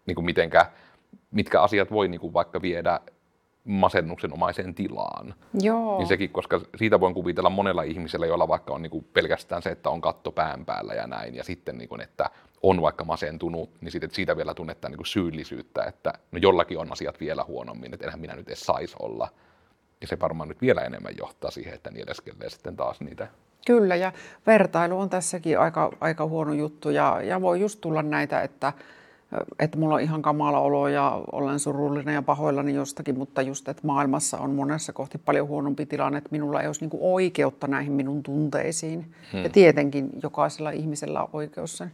niin 0.06 0.14
kuin 0.14 0.24
mitenkä, 0.24 0.66
mitkä 1.30 1.62
asiat 1.62 1.90
voi 1.90 2.08
niin 2.08 2.20
kuin 2.20 2.32
vaikka 2.32 2.62
viedä 2.62 3.00
masennuksen 3.66 4.32
omaiseen 4.32 4.74
tilaan. 4.74 5.34
Joo. 5.60 5.98
Niin 5.98 6.08
sekin, 6.08 6.30
koska 6.30 6.60
siitä 6.76 7.00
voin 7.00 7.14
kuvitella 7.14 7.50
monella 7.50 7.82
ihmisellä, 7.82 8.26
jolla 8.26 8.48
vaikka 8.48 8.74
on 8.74 8.82
niin 8.82 8.90
kuin 8.90 9.04
pelkästään 9.12 9.62
se, 9.62 9.70
että 9.70 9.90
on 9.90 10.00
katto 10.00 10.32
pään 10.32 10.64
päällä 10.64 10.94
ja 10.94 11.06
näin, 11.06 11.34
ja 11.34 11.44
sitten 11.44 11.78
niin 11.78 11.88
kuin, 11.88 12.00
että 12.00 12.30
on 12.62 12.82
vaikka 12.82 13.04
masentunut, 13.04 13.70
niin 13.80 13.92
sitten 13.92 14.10
siitä 14.10 14.36
vielä 14.36 14.54
tunnetaan 14.54 14.90
niin 14.92 14.98
kuin 14.98 15.06
syyllisyyttä, 15.06 15.84
että 15.84 16.12
no 16.32 16.38
jollakin 16.38 16.78
on 16.78 16.92
asiat 16.92 17.20
vielä 17.20 17.44
huonommin, 17.44 17.94
että 17.94 18.06
enhän 18.06 18.20
minä 18.20 18.36
nyt 18.36 18.48
edes 18.48 18.60
saisi 18.60 18.96
olla. 18.98 19.28
Ja 20.00 20.06
se 20.06 20.20
varmaan 20.20 20.48
nyt 20.48 20.60
vielä 20.60 20.80
enemmän 20.80 21.16
johtaa 21.18 21.50
siihen, 21.50 21.74
että 21.74 21.90
nieleskelee 21.90 22.50
sitten 22.50 22.76
taas 22.76 23.00
niitä 23.00 23.28
Kyllä, 23.66 23.96
ja 23.96 24.12
vertailu 24.46 25.00
on 25.00 25.10
tässäkin 25.10 25.58
aika, 25.58 25.92
aika 26.00 26.26
huono 26.26 26.52
juttu, 26.52 26.90
ja, 26.90 27.20
ja 27.22 27.40
voi 27.40 27.60
just 27.60 27.80
tulla 27.80 28.02
näitä, 28.02 28.42
että, 28.42 28.72
että 29.58 29.78
mulla 29.78 29.94
on 29.94 30.00
ihan 30.00 30.22
kamala 30.22 30.60
olo 30.60 30.88
ja 30.88 31.22
olen 31.32 31.58
surullinen 31.58 32.14
ja 32.14 32.22
pahoillani 32.22 32.74
jostakin, 32.74 33.18
mutta 33.18 33.42
just, 33.42 33.68
että 33.68 33.86
maailmassa 33.86 34.38
on 34.38 34.50
monessa 34.50 34.92
kohti 34.92 35.18
paljon 35.18 35.48
huonompi 35.48 35.86
tilanne, 35.86 36.18
että 36.18 36.30
minulla 36.32 36.60
ei 36.60 36.66
olisi 36.66 36.80
niin 36.86 37.00
oikeutta 37.00 37.66
näihin 37.66 37.92
minun 37.92 38.22
tunteisiin. 38.22 39.12
Hmm. 39.32 39.42
Ja 39.42 39.50
tietenkin 39.50 40.10
jokaisella 40.22 40.70
ihmisellä 40.70 41.22
on 41.22 41.28
oikeus 41.32 41.78
sen 41.78 41.92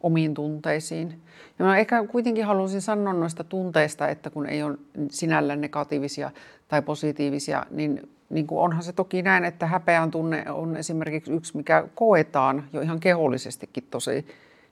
omiin 0.00 0.34
tunteisiin. 0.34 1.20
Ja 1.58 1.64
mä 1.64 1.78
ehkä 1.78 2.04
kuitenkin 2.06 2.44
haluaisin 2.44 2.82
sanoa 2.82 3.12
noista 3.12 3.44
tunteista, 3.44 4.08
että 4.08 4.30
kun 4.30 4.46
ei 4.46 4.62
ole 4.62 4.78
sinällään 5.10 5.60
negatiivisia 5.60 6.30
tai 6.68 6.82
positiivisia, 6.82 7.66
niin, 7.70 8.10
niin 8.30 8.46
kuin 8.46 8.60
onhan 8.60 8.82
se 8.82 8.92
toki 8.92 9.22
näin, 9.22 9.44
että 9.44 9.66
häpeän 9.66 10.10
tunne 10.10 10.50
on 10.50 10.76
esimerkiksi 10.76 11.32
yksi, 11.32 11.56
mikä 11.56 11.88
koetaan 11.94 12.64
jo 12.72 12.80
ihan 12.80 13.00
kehollisestikin 13.00 13.84
tosi 13.90 14.26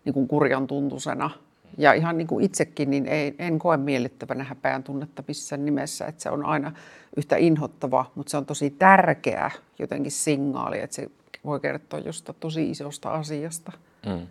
niin 0.04 0.14
kuin 0.14 0.28
kurjan 0.28 0.66
tuntusena. 0.66 1.30
Ja 1.78 1.92
ihan 1.92 2.18
niin 2.18 2.28
kuin 2.28 2.44
itsekin, 2.44 2.90
niin 2.90 3.06
ei, 3.06 3.34
en 3.38 3.58
koe 3.58 3.76
miellyttävänä 3.76 4.44
häpeän 4.44 4.82
tunnetta 4.82 5.22
missään 5.28 5.64
nimessä, 5.64 6.06
että 6.06 6.22
se 6.22 6.30
on 6.30 6.44
aina 6.44 6.72
yhtä 7.16 7.36
inhottava, 7.36 8.10
mutta 8.14 8.30
se 8.30 8.36
on 8.36 8.46
tosi 8.46 8.70
tärkeä 8.70 9.50
jotenkin 9.78 10.12
signaali, 10.12 10.80
että 10.80 10.96
se 10.96 11.10
voi 11.44 11.60
kertoa 11.60 12.00
jostain 12.00 12.36
tosi 12.40 12.70
isosta 12.70 13.10
asiasta. 13.10 13.72
Mm. 14.06 14.26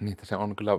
Niitä 0.00 0.26
se 0.26 0.36
on 0.36 0.56
kyllä, 0.56 0.78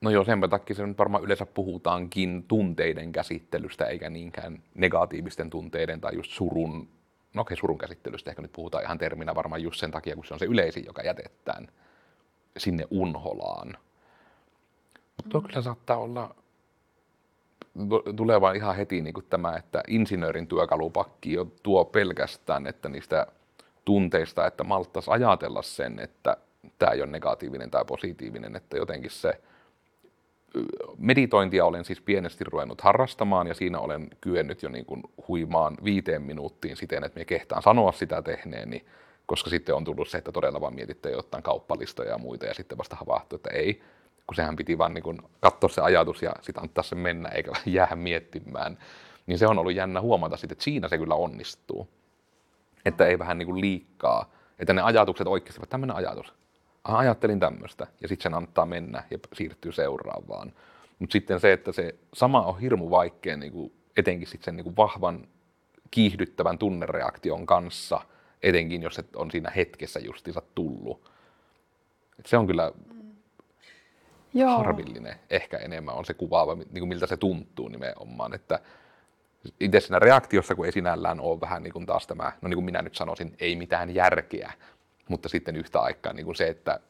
no 0.00 0.10
joo, 0.10 0.24
sen 0.24 0.40
takia 0.50 0.76
se 0.76 0.82
varmaan 0.98 1.24
yleensä 1.24 1.46
puhutaankin 1.46 2.44
tunteiden 2.48 3.12
käsittelystä, 3.12 3.86
eikä 3.86 4.10
niinkään 4.10 4.62
negatiivisten 4.74 5.50
tunteiden 5.50 6.00
tai 6.00 6.14
just 6.14 6.32
surun, 6.32 6.88
no 7.34 7.42
okei, 7.42 7.56
surun 7.56 7.78
käsittelystä 7.78 8.30
ehkä 8.30 8.42
nyt 8.42 8.52
puhutaan 8.52 8.84
ihan 8.84 8.98
terminä 8.98 9.34
varmaan 9.34 9.62
just 9.62 9.80
sen 9.80 9.90
takia, 9.90 10.14
kun 10.14 10.24
se 10.24 10.34
on 10.34 10.40
se 10.40 10.46
yleisin, 10.46 10.84
joka 10.86 11.02
jätetään 11.02 11.68
sinne 12.58 12.84
unholaan. 12.90 13.78
Mutta 15.16 15.38
mm. 15.38 15.46
kyllä 15.46 15.62
saattaa 15.62 15.96
olla, 15.96 16.34
tulee 18.16 18.40
vaan 18.40 18.56
ihan 18.56 18.76
heti 18.76 19.00
niin 19.00 19.14
kuin 19.14 19.26
tämä, 19.30 19.56
että 19.56 19.82
insinöörin 19.88 20.46
työkalupakki 20.46 21.32
jo 21.32 21.44
tuo 21.62 21.84
pelkästään, 21.84 22.66
että 22.66 22.88
niistä 22.88 23.26
tunteista, 23.84 24.46
että 24.46 24.64
malttaisi 24.64 25.10
ajatella 25.10 25.62
sen, 25.62 25.98
että 25.98 26.36
tämä 26.78 26.92
ei 26.92 27.02
ole 27.02 27.10
negatiivinen 27.10 27.70
tai 27.70 27.84
positiivinen, 27.84 28.56
että 28.56 28.76
jotenkin 28.76 29.10
se 29.10 29.40
meditointia 30.98 31.64
olen 31.64 31.84
siis 31.84 32.00
pienesti 32.00 32.44
ruvennut 32.44 32.80
harrastamaan 32.80 33.46
ja 33.46 33.54
siinä 33.54 33.78
olen 33.78 34.08
kyennyt 34.20 34.62
jo 34.62 34.68
niin 34.68 34.84
kuin 34.84 35.02
huimaan 35.28 35.76
viiteen 35.84 36.22
minuuttiin 36.22 36.76
siten, 36.76 37.04
että 37.04 37.18
me 37.18 37.24
kehtaan 37.24 37.62
sanoa 37.62 37.92
sitä 37.92 38.22
tehneeni, 38.22 38.84
koska 39.28 39.50
sitten 39.50 39.74
on 39.74 39.84
tullut 39.84 40.08
se, 40.08 40.18
että 40.18 40.32
todella 40.32 40.60
vaan 40.60 40.74
mietitte 40.74 41.10
jotain 41.10 41.42
kauppalistoja 41.42 42.10
ja 42.10 42.18
muita 42.18 42.46
ja 42.46 42.54
sitten 42.54 42.78
vasta 42.78 42.96
havahtuu, 42.96 43.36
että 43.36 43.50
ei, 43.50 43.82
kun 44.26 44.34
sehän 44.34 44.56
piti 44.56 44.78
vaan 44.78 44.94
niin 44.94 45.02
kuin 45.02 45.18
katsoa 45.40 45.68
se 45.68 45.80
ajatus 45.80 46.22
ja 46.22 46.32
sitten 46.42 46.62
antaa 46.62 46.84
se 46.84 46.94
mennä 46.94 47.28
eikä 47.28 47.52
jää 47.66 47.96
miettimään. 47.96 48.78
Niin 49.26 49.38
se 49.38 49.46
on 49.46 49.58
ollut 49.58 49.74
jännä 49.74 50.00
huomata 50.00 50.36
sitten, 50.36 50.54
että 50.54 50.64
siinä 50.64 50.88
se 50.88 50.98
kyllä 50.98 51.14
onnistuu. 51.14 51.88
Että 52.84 53.06
ei 53.06 53.18
vähän 53.18 53.38
niin 53.38 53.46
kuin 53.46 53.60
liikkaa, 53.60 54.32
että 54.58 54.72
ne 54.72 54.82
ajatukset 54.82 55.26
oikeasti, 55.26 55.60
tämmöinen 55.68 55.96
ajatus, 55.96 56.34
ajattelin 56.84 57.40
tämmöistä, 57.40 57.86
ja 58.00 58.08
sitten 58.08 58.22
sen 58.22 58.34
antaa 58.34 58.66
mennä 58.66 59.04
ja 59.10 59.18
siirtyy 59.32 59.72
seuraavaan. 59.72 60.52
Mutta 60.98 61.12
sitten 61.12 61.40
se, 61.40 61.52
että 61.52 61.72
se 61.72 61.94
sama 62.14 62.42
on 62.42 62.60
hirmu 62.60 62.90
vaikea 62.90 63.36
niin 63.36 63.52
kuin 63.52 63.72
etenkin 63.96 64.28
sit 64.28 64.42
sen 64.42 64.56
niin 64.56 64.64
kuin 64.64 64.76
vahvan 64.76 65.28
kiihdyttävän 65.90 66.58
tunnereaktion 66.58 67.46
kanssa, 67.46 68.00
etenkin 68.42 68.82
jos 68.82 68.98
et 68.98 69.16
on 69.16 69.30
siinä 69.30 69.50
hetkessä 69.50 70.00
justiinsa 70.00 70.42
tullut. 70.54 71.10
Et 72.18 72.26
se 72.26 72.36
on 72.36 72.46
kyllä 72.46 72.72
Joo. 74.34 74.58
harvillinen, 74.58 75.16
ehkä 75.30 75.58
enemmän 75.58 75.94
on 75.94 76.04
se 76.04 76.14
kuvaava, 76.14 76.54
niin 76.54 76.78
kuin 76.78 76.88
miltä 76.88 77.06
se 77.06 77.16
tuntuu 77.16 77.68
nimenomaan, 77.68 78.34
että 78.34 78.60
itse 79.60 79.80
siinä 79.80 79.98
reaktiossa, 79.98 80.54
kun 80.54 80.66
ei 80.66 80.72
sinällään 80.72 81.20
ole 81.20 81.40
vähän 81.40 81.62
niin 81.62 81.72
kuin 81.72 81.86
taas 81.86 82.06
tämä, 82.06 82.32
no 82.42 82.48
niin 82.48 82.56
kuin 82.56 82.64
minä 82.64 82.82
nyt 82.82 82.94
sanoisin, 82.94 83.36
ei 83.40 83.56
mitään 83.56 83.94
järkeä, 83.94 84.52
mutta 85.08 85.28
sitten 85.28 85.56
yhtä 85.56 85.80
aikaa 85.80 86.12
niin 86.12 86.24
kuin 86.24 86.36
se, 86.36 86.48
että 86.48 86.80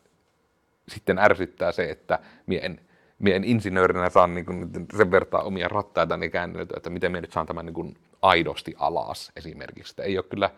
sitten 0.89 1.19
ärsyttää 1.19 1.73
se, 1.73 1.91
että 1.91 2.19
mie 2.47 2.61
en, 2.63 2.81
mie 3.19 3.37
en 3.37 3.45
insinöörinä 3.45 4.11
saa 4.11 4.27
niin 4.27 4.47
kuin 4.47 4.71
sen 4.97 5.11
vertaa 5.11 5.43
omia 5.43 5.69
rattaita 5.69 6.17
niin 6.17 6.31
käänneltyä, 6.31 6.77
että 6.77 6.91
miten 6.91 7.13
minä 7.13 7.21
nyt 7.21 7.33
saan 7.33 7.47
tämän 7.47 7.67
niin 7.67 7.75
kuin 7.75 7.97
aidosti 8.23 8.75
alas 8.79 9.33
esimerkiksi. 9.37 9.93
Että 9.93 10.03
ei 10.03 10.19
ole 10.19 10.25
kyllä 10.31 10.51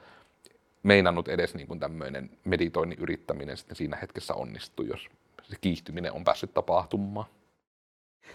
meinannut 0.83 1.29
edes 1.29 1.55
niin 1.55 1.67
kuin 1.67 1.81
tämmöinen 1.81 2.31
meditoinnin 2.45 2.99
yrittäminen 2.99 3.57
sitten 3.57 3.77
siinä 3.77 3.97
hetkessä 3.97 4.35
onnistuu, 4.35 4.85
jos 4.85 5.09
se 5.43 5.57
kiihtyminen 5.61 6.13
on 6.13 6.25
päässyt 6.25 6.55
tapahtumaan. 6.55 7.27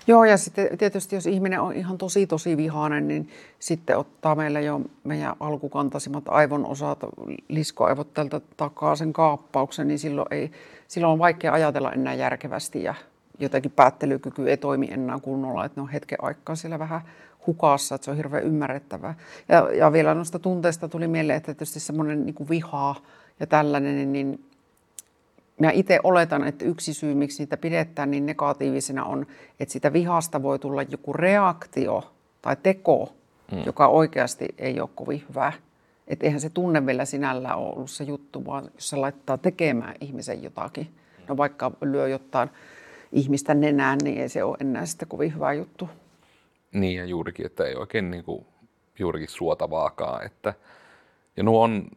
Joo, 0.07 0.23
ja 0.25 0.37
sitten 0.37 0.77
tietysti 0.77 1.15
jos 1.15 1.25
ihminen 1.25 1.61
on 1.61 1.73
ihan 1.73 1.97
tosi 1.97 2.27
tosi 2.27 2.57
vihainen, 2.57 3.07
niin 3.07 3.29
sitten 3.59 3.97
ottaa 3.97 4.35
meillä 4.35 4.59
jo 4.59 4.81
meidän 5.03 5.35
alkukantasimmat 5.39 6.23
aivon 6.27 6.65
osat, 6.65 6.99
liskoaivot 7.49 8.13
tältä 8.13 8.41
takaa 8.57 8.95
sen 8.95 9.13
kaappauksen, 9.13 9.87
niin 9.87 9.99
silloin, 9.99 10.27
ei, 10.31 10.51
silloin 10.87 11.11
on 11.11 11.19
vaikea 11.19 11.53
ajatella 11.53 11.91
enää 11.91 12.13
järkevästi 12.13 12.83
ja 12.83 12.95
jotenkin 13.39 13.71
päättelykyky 13.71 14.49
ei 14.49 14.57
toimi 14.57 14.87
enää 14.91 15.19
kunnolla, 15.19 15.65
että 15.65 15.79
ne 15.79 15.81
on 15.81 15.89
hetken 15.89 16.23
aikaa 16.23 16.55
siellä 16.55 16.79
vähän 16.79 17.01
hukassa, 17.47 17.95
että 17.95 18.05
se 18.05 18.11
on 18.11 18.17
hirveän 18.17 18.43
ymmärrettävää. 18.43 19.15
Ja, 19.49 19.69
ja 19.73 19.91
vielä 19.91 20.13
noista 20.13 20.39
tunteista 20.39 20.89
tuli 20.89 21.07
mieleen, 21.07 21.37
että 21.37 21.53
tietysti 21.53 21.79
semmoinen 21.79 22.25
niin 22.25 22.49
viha 22.49 22.95
ja 23.39 23.47
tällainen, 23.47 24.13
niin 24.13 24.45
Mä 25.59 25.71
itse 25.71 25.99
oletan, 26.03 26.47
että 26.47 26.65
yksi 26.65 26.93
syy, 26.93 27.15
miksi 27.15 27.43
niitä 27.43 27.57
pidetään 27.57 28.11
niin 28.11 28.25
negatiivisena 28.25 29.05
on, 29.05 29.27
että 29.59 29.73
sitä 29.73 29.93
vihasta 29.93 30.43
voi 30.43 30.59
tulla 30.59 30.83
joku 30.83 31.13
reaktio 31.13 32.13
tai 32.41 32.55
teko, 32.63 33.13
mm. 33.51 33.63
joka 33.65 33.87
oikeasti 33.87 34.47
ei 34.57 34.79
ole 34.79 34.89
kovin 34.95 35.23
hyvä. 35.29 35.53
Että 36.07 36.25
eihän 36.25 36.41
se 36.41 36.49
tunne 36.49 36.85
vielä 36.85 37.05
sinällään 37.05 37.57
ole 37.57 37.73
ollut 37.73 37.89
se 37.89 38.03
juttu, 38.03 38.45
vaan 38.45 38.63
jos 38.75 38.89
se 38.89 38.95
laittaa 38.95 39.37
tekemään 39.37 39.95
ihmisen 40.01 40.43
jotakin. 40.43 40.89
No 41.27 41.37
vaikka 41.37 41.71
lyö 41.81 42.07
jotain 42.07 42.49
ihmistä 43.11 43.53
nenään, 43.53 43.99
niin 44.03 44.21
ei 44.21 44.29
se 44.29 44.43
ole 44.43 44.57
enää 44.59 44.85
sitten 44.85 45.07
kovin 45.07 45.35
hyvä 45.35 45.53
juttu. 45.53 45.89
Niin 46.75 46.97
ja 46.97 47.05
juurikin, 47.05 47.45
että 47.45 47.65
ei 47.65 47.75
oikein 47.75 48.11
niin 48.11 48.23
kuin, 48.23 48.45
juurikin 48.99 49.29
suotavaakaan. 49.29 50.25
Että, 50.25 50.53
ja 51.37 51.43
nuo 51.43 51.63
on 51.63 51.87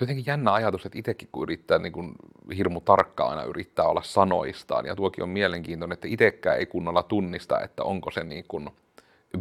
jotenkin 0.00 0.26
jännä 0.26 0.52
ajatus, 0.52 0.86
että 0.86 0.98
itsekin 0.98 1.28
kun 1.32 1.42
yrittää 1.42 1.78
niin 1.78 1.92
kuin 1.92 2.12
hirmu 2.56 2.80
tarkkaan 2.80 3.30
aina 3.30 3.42
yrittää 3.42 3.84
olla 3.84 4.02
sanoistaan, 4.02 4.86
ja 4.86 4.96
tuokin 4.96 5.22
on 5.22 5.28
mielenkiintoinen, 5.28 5.94
että 5.94 6.08
itsekään 6.08 6.58
ei 6.58 6.66
kunnolla 6.66 7.02
tunnista, 7.02 7.60
että 7.60 7.84
onko 7.84 8.10
se 8.10 8.24
niin 8.24 8.44
kuin 8.48 8.70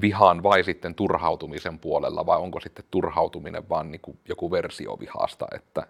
vihaan 0.02 0.44
vai 0.44 0.64
sitten 0.64 0.96
turhautumisen 0.96 1.80
puolella, 1.80 2.26
vai 2.26 2.38
onko 2.40 2.60
sitten 2.60 2.86
turhautuminen 2.92 3.70
vaan 3.70 3.92
niin 3.92 4.02
kuin 4.02 4.18
joku 4.28 4.52
versio 4.52 5.00
vihasta, 5.00 5.48
että 5.56 5.88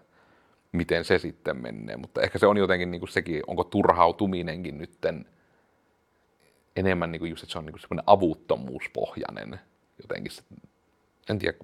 miten 0.72 1.04
se 1.04 1.18
sitten 1.18 1.56
menee. 1.56 1.96
Mutta 1.96 2.22
ehkä 2.22 2.38
se 2.38 2.46
on 2.46 2.56
jotenkin 2.56 2.90
niin 2.90 3.00
kuin 3.00 3.10
sekin, 3.10 3.42
onko 3.46 3.64
turhautuminenkin 3.64 4.78
nytten 4.78 5.26
enemmän 6.78 7.12
niin 7.12 7.20
kuin 7.20 7.30
just, 7.30 7.42
että 7.42 7.52
se 7.52 7.58
on 7.58 7.66
niin 7.66 7.80
semmoinen 7.80 8.04
avuttomuuspohjainen 8.06 9.60
jotenkin. 10.02 10.32
En 11.30 11.38
tiedä, 11.38 11.58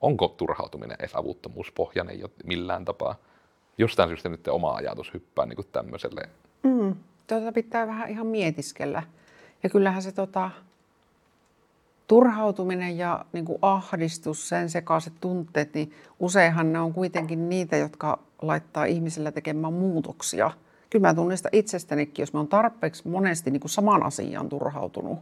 onko 0.00 0.28
turhautuminen 0.28 0.96
edes 0.98 1.14
avuttomuuspohjainen 1.14 2.18
millään 2.44 2.84
tapaa. 2.84 3.16
Jostain 3.78 4.08
syystä 4.08 4.28
nyt 4.28 4.48
oma 4.48 4.74
ajatus 4.74 5.14
hyppää 5.14 5.46
niin 5.46 5.56
kuin 5.56 5.68
tämmöiselle. 5.72 6.28
Mm, 6.62 6.96
tuota 7.26 7.52
pitää 7.52 7.86
vähän 7.86 8.10
ihan 8.10 8.26
mietiskellä. 8.26 9.02
Ja 9.62 9.70
kyllähän 9.70 10.02
se 10.02 10.12
tota, 10.12 10.50
turhautuminen 12.08 12.98
ja 12.98 13.24
niin 13.32 13.44
kuin 13.44 13.58
ahdistus, 13.62 14.48
sen 14.48 14.70
sekaiset 14.70 15.12
tunteet, 15.20 15.74
niin 15.74 15.92
useinhan 16.20 16.72
ne 16.72 16.80
on 16.80 16.92
kuitenkin 16.92 17.48
niitä, 17.48 17.76
jotka 17.76 18.18
laittaa 18.42 18.84
ihmisellä 18.84 19.32
tekemään 19.32 19.72
muutoksia. 19.72 20.50
Kyllä 20.90 21.08
mä 21.08 21.14
tunnistan 21.14 21.50
itsestänikin, 21.52 22.22
jos 22.22 22.32
mä 22.32 22.40
oon 22.40 22.48
tarpeeksi 22.48 23.08
monesti 23.08 23.50
niin 23.50 23.60
kuin 23.60 23.70
saman 23.70 24.02
asian 24.02 24.48
turhautunut, 24.48 25.18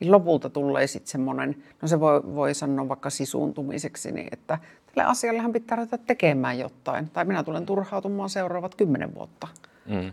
niin 0.00 0.12
lopulta 0.12 0.50
tulee 0.50 0.86
sitten 0.86 1.10
semmoinen, 1.10 1.62
no 1.82 1.88
se 1.88 2.00
voi, 2.00 2.22
voi 2.34 2.54
sanoa 2.54 2.88
vaikka 2.88 3.10
sisuuntumiseksi, 3.10 4.12
niin 4.12 4.28
että 4.32 4.58
tälle 4.94 5.10
asiallehan 5.10 5.52
pitää 5.52 5.76
ruveta 5.76 5.98
tekemään 5.98 6.58
jotain. 6.58 7.10
Tai 7.10 7.24
minä 7.24 7.42
tulen 7.42 7.66
turhautumaan 7.66 8.30
seuraavat 8.30 8.74
kymmenen 8.74 9.14
vuotta. 9.14 9.48
Mm. 9.86 10.12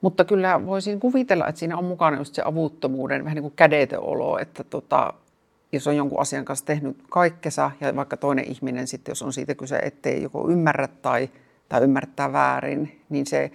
Mutta 0.00 0.24
kyllä 0.24 0.66
voisin 0.66 1.00
kuvitella, 1.00 1.46
että 1.48 1.58
siinä 1.58 1.76
on 1.76 1.84
mukana 1.84 2.16
just 2.16 2.34
se 2.34 2.42
avuttomuuden 2.44 3.24
vähän 3.24 3.34
niin 3.34 3.42
kuin 3.42 3.56
kädetön 3.56 4.00
olo, 4.00 4.38
että 4.38 4.64
tota, 4.64 5.14
jos 5.72 5.86
on 5.86 5.96
jonkun 5.96 6.20
asian 6.20 6.44
kanssa 6.44 6.66
tehnyt 6.66 6.96
kaikkensa 7.10 7.70
ja 7.80 7.96
vaikka 7.96 8.16
toinen 8.16 8.50
ihminen 8.50 8.86
sitten, 8.86 9.10
jos 9.10 9.22
on 9.22 9.32
siitä 9.32 9.54
kyse, 9.54 9.76
ettei 9.76 10.22
joko 10.22 10.50
ymmärrä 10.50 10.88
tai, 10.88 11.30
tai 11.74 11.82
ymmärtää 11.82 12.32
väärin, 12.32 13.00
niin 13.08 13.26
se 13.26 13.50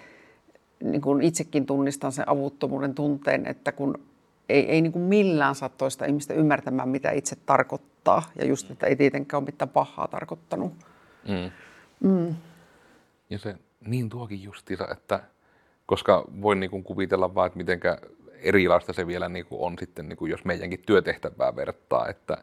niin 0.84 1.02
kuin 1.02 1.22
itsekin 1.22 1.66
tunnistan 1.66 2.12
sen 2.12 2.30
avuttomuuden 2.30 2.96
tunteen, 2.96 3.46
että 3.46 3.72
kun 3.72 4.00
ei, 4.50 4.66
ei 4.72 4.82
niin 4.82 4.92
kuin 4.92 5.04
millään 5.04 5.56
saa 5.56 5.70
toista 5.70 6.06
ihmistä 6.06 6.34
ymmärtämään, 6.34 6.90
mitä 6.90 7.12
itse 7.12 7.36
tarkoittaa. 7.46 8.22
Ja 8.36 8.46
just, 8.46 8.72
että 8.72 8.88
ei 8.88 8.96
tietenkään 8.96 9.42
ole 9.42 9.46
mitään 9.46 9.70
pahaa 9.70 10.08
tarkoittanut. 10.08 10.74
Mm. 11.28 11.52
Mm. 12.10 12.36
Ja 13.30 13.40
se 13.40 13.56
niin 13.86 14.10
tuokin 14.10 14.44
justiinsa, 14.44 14.88
että 14.92 15.20
koska 15.86 16.26
voin 16.42 16.60
niin 16.60 16.72
kuin 16.72 16.84
kuvitella 16.84 17.36
vaan, 17.36 17.48
että 17.48 17.58
mitenkä 17.58 17.98
erilaista 18.34 18.94
se 18.94 19.08
vielä 19.08 19.30
niin 19.30 19.46
kuin 19.46 19.62
on 19.62 19.76
sitten, 19.80 20.10
niin 20.10 20.18
kuin 20.18 20.32
jos 20.32 20.46
meidänkin 20.46 20.84
työtehtävää 20.86 21.56
vertaa, 21.56 22.08
että 22.08 22.38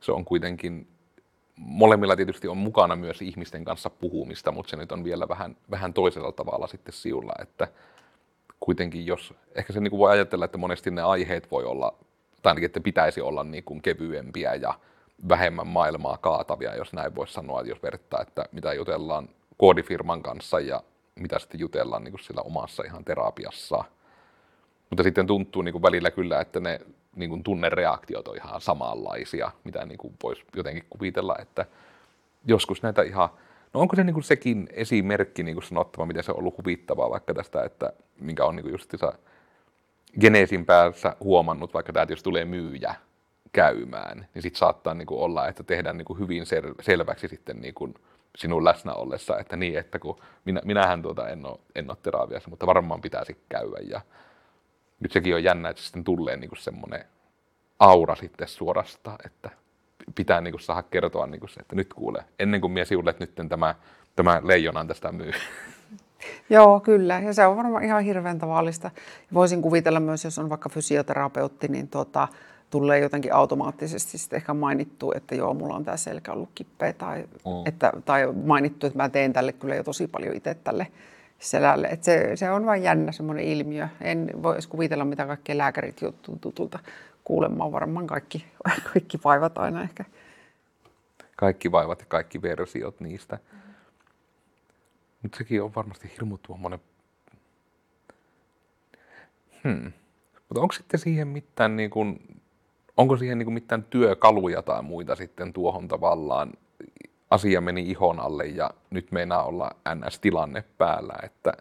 se 0.00 0.12
on 0.12 0.24
kuitenkin, 0.24 0.86
molemmilla 1.56 2.16
tietysti 2.16 2.48
on 2.48 2.56
mukana 2.56 2.96
myös 2.96 3.22
ihmisten 3.22 3.64
kanssa 3.64 3.90
puhumista, 3.90 4.52
mutta 4.52 4.70
se 4.70 4.76
nyt 4.76 4.92
on 4.92 5.04
vielä 5.04 5.28
vähän, 5.28 5.56
vähän 5.70 5.94
toisella 5.94 6.32
tavalla 6.32 6.66
sitten 6.66 6.94
siulla, 6.94 7.32
että 7.42 7.68
kuitenkin 8.60 9.06
jos, 9.06 9.34
ehkä 9.54 9.72
se 9.72 9.80
niin 9.80 9.90
kuin 9.90 9.98
voi 9.98 10.10
ajatella, 10.10 10.44
että 10.44 10.58
monesti 10.58 10.90
ne 10.90 11.02
aiheet 11.02 11.50
voi 11.50 11.64
olla, 11.64 11.94
tai 12.42 12.50
ainakin, 12.50 12.66
että 12.66 12.80
pitäisi 12.80 13.20
olla 13.20 13.44
niin 13.44 13.64
kuin 13.64 13.82
kevyempiä 13.82 14.54
ja 14.54 14.74
vähemmän 15.28 15.66
maailmaa 15.66 16.18
kaatavia, 16.18 16.76
jos 16.76 16.92
näin 16.92 17.14
voisi 17.14 17.32
sanoa, 17.32 17.62
jos 17.62 17.82
vertaa, 17.82 18.22
että 18.22 18.44
mitä 18.52 18.72
jutellaan 18.72 19.28
koodifirman 19.58 20.22
kanssa 20.22 20.60
ja 20.60 20.82
mitä 21.14 21.38
sitten 21.38 21.60
jutellaan 21.60 22.04
niin 22.04 22.12
kuin 22.12 22.24
sillä 22.24 22.42
omassa 22.42 22.82
ihan 22.82 23.04
terapiassa. 23.04 23.84
Mutta 24.90 25.02
sitten 25.02 25.26
tuntuu 25.26 25.62
niin 25.62 25.72
kuin 25.72 25.82
välillä 25.82 26.10
kyllä, 26.10 26.40
että 26.40 26.60
ne 26.60 26.80
niin 27.16 27.30
kuin 27.30 27.42
tunnereaktiot 27.42 28.28
on 28.28 28.36
ihan 28.36 28.60
samanlaisia, 28.60 29.50
mitä 29.64 29.86
niin 29.86 29.98
kuin 29.98 30.14
voisi 30.22 30.44
jotenkin 30.56 30.84
kuvitella, 30.90 31.36
että 31.38 31.66
joskus 32.46 32.82
näitä 32.82 33.02
ihan, 33.02 33.28
no 33.74 33.80
onko 33.80 33.96
se 33.96 34.04
niin 34.04 34.14
kuin 34.14 34.24
sekin 34.24 34.68
esimerkki 34.72 35.42
niin 35.42 35.54
kuin 35.54 35.64
sanottava, 35.64 36.06
miten 36.06 36.24
se 36.24 36.32
on 36.32 36.38
ollut 36.38 36.58
huvittavaa 36.58 37.10
vaikka 37.10 37.34
tästä, 37.34 37.64
että 37.64 37.92
minkä 38.20 38.44
on 38.44 38.56
niin 38.56 38.64
kuin 38.64 39.12
Geneesin 40.20 40.66
päässä 40.66 41.16
huomannut, 41.20 41.74
vaikka 41.74 41.92
tämä 41.92 42.06
jos 42.08 42.22
tulee 42.22 42.44
myyjä 42.44 42.94
käymään, 43.52 44.26
niin 44.34 44.42
sitten 44.42 44.58
saattaa 44.58 44.94
niin 44.94 45.06
kuin 45.06 45.20
olla, 45.20 45.48
että 45.48 45.62
tehdään 45.62 45.96
niin 45.96 46.04
kuin 46.04 46.18
hyvin 46.18 46.42
sel- 46.42 46.74
selväksi 46.82 47.28
sitten 47.28 47.60
niin 47.60 47.74
kuin 47.74 47.94
sinun 48.36 48.64
läsnä 48.64 48.92
ollessa, 48.92 49.38
että 49.38 49.56
niin, 49.56 49.78
että 49.78 49.98
kun 49.98 50.20
minä, 50.44 50.60
minähän 50.64 51.02
tuota 51.02 51.28
en 51.28 51.46
ole, 51.46 51.58
en 51.74 51.90
ole 51.90 51.98
terapiassa, 52.02 52.50
mutta 52.50 52.66
varmaan 52.66 53.00
pitäisi 53.00 53.36
käydä. 53.48 53.78
Ja 53.90 54.00
nyt 55.04 55.12
sekin 55.12 55.34
on 55.34 55.44
jännä, 55.44 55.68
että 55.68 55.82
sitten 55.82 56.04
tulee 56.04 56.36
niin 56.36 56.50
semmoinen 56.58 57.04
aura 57.78 58.14
sitten 58.14 58.48
suorasta, 58.48 59.16
että 59.26 59.50
pitää 60.14 60.40
niin 60.40 60.52
kuin 60.52 60.60
saada 60.60 60.82
kertoa 60.82 61.26
niin 61.26 61.40
kuin 61.40 61.50
se, 61.50 61.60
että 61.60 61.76
nyt 61.76 61.94
kuule, 61.94 62.24
ennen 62.38 62.60
kuin 62.60 62.72
minä 62.72 62.84
siulle, 62.84 63.10
että 63.10 63.24
nyt 63.24 63.48
tämä, 63.48 63.74
tämä 64.16 64.40
leijonan 64.44 64.88
tästä 64.88 65.12
myy. 65.12 65.32
Joo, 66.50 66.80
kyllä. 66.80 67.20
Ja 67.20 67.32
se 67.32 67.46
on 67.46 67.56
varmaan 67.56 67.84
ihan 67.84 68.02
hirveän 68.02 68.38
tavallista. 68.38 68.90
Voisin 69.34 69.62
kuvitella 69.62 70.00
myös, 70.00 70.24
jos 70.24 70.38
on 70.38 70.50
vaikka 70.50 70.68
fysioterapeutti, 70.68 71.68
niin 71.68 71.88
tuota, 71.88 72.28
tulee 72.70 72.98
jotenkin 72.98 73.34
automaattisesti 73.34 74.18
sitten 74.18 74.36
ehkä 74.36 74.54
mainittu, 74.54 75.12
että 75.16 75.34
joo, 75.34 75.54
mulla 75.54 75.74
on 75.74 75.84
tämä 75.84 75.96
selkä 75.96 76.32
ollut 76.32 76.50
kippeä 76.54 76.92
tai, 76.92 77.20
mm. 77.22 77.66
että, 77.66 77.92
tai 78.04 78.32
mainittu, 78.44 78.86
että 78.86 78.98
mä 78.98 79.08
teen 79.08 79.32
tälle 79.32 79.52
kyllä 79.52 79.74
jo 79.74 79.84
tosi 79.84 80.06
paljon 80.06 80.36
itse 80.36 80.54
tälle 80.54 80.86
selälle. 81.44 81.86
Että 81.86 82.04
se, 82.04 82.36
se 82.36 82.50
on 82.50 82.66
vain 82.66 82.82
jännä 82.82 83.12
semmoinen 83.12 83.44
ilmiö. 83.44 83.88
En 84.00 84.30
voi 84.42 84.56
kuvitella, 84.68 85.04
mitä 85.04 85.26
kaikki 85.26 85.58
lääkärit 85.58 86.02
joutuu 86.02 86.38
tutulta 86.40 86.78
kuulemaan. 87.24 87.72
Varmaan 87.72 88.06
kaikki, 88.06 88.44
kaikki 88.92 89.18
vaivat 89.24 89.58
aina 89.58 89.82
ehkä. 89.82 90.04
Kaikki 91.36 91.72
vaivat 91.72 92.00
ja 92.00 92.06
kaikki 92.08 92.42
versiot 92.42 93.00
niistä. 93.00 93.38
Mutta 95.22 95.38
sekin 95.38 95.62
on 95.62 95.74
varmasti 95.74 96.10
hirmu 96.12 96.38
tuommoinen... 96.38 96.78
Hmm. 99.64 99.92
Mutta 100.48 100.60
onko 100.60 100.72
sitten 100.72 101.00
siihen 101.00 101.28
mitään 101.28 101.76
niin 101.76 101.90
kuin 101.90 102.20
onko 102.96 103.16
siihen 103.16 103.38
niin 103.38 103.52
mitään 103.52 103.84
työkaluja 103.84 104.62
tai 104.62 104.82
muita 104.82 105.16
sitten 105.16 105.52
tuohon 105.52 105.88
tavallaan 105.88 106.52
asia 107.30 107.60
meni 107.60 107.90
ihon 107.90 108.20
alle 108.20 108.46
ja 108.46 108.70
nyt 108.90 109.12
meinaa 109.12 109.44
olla 109.44 109.70
NS-tilanne 109.94 110.64
päällä, 110.78 111.14
että 111.22 111.52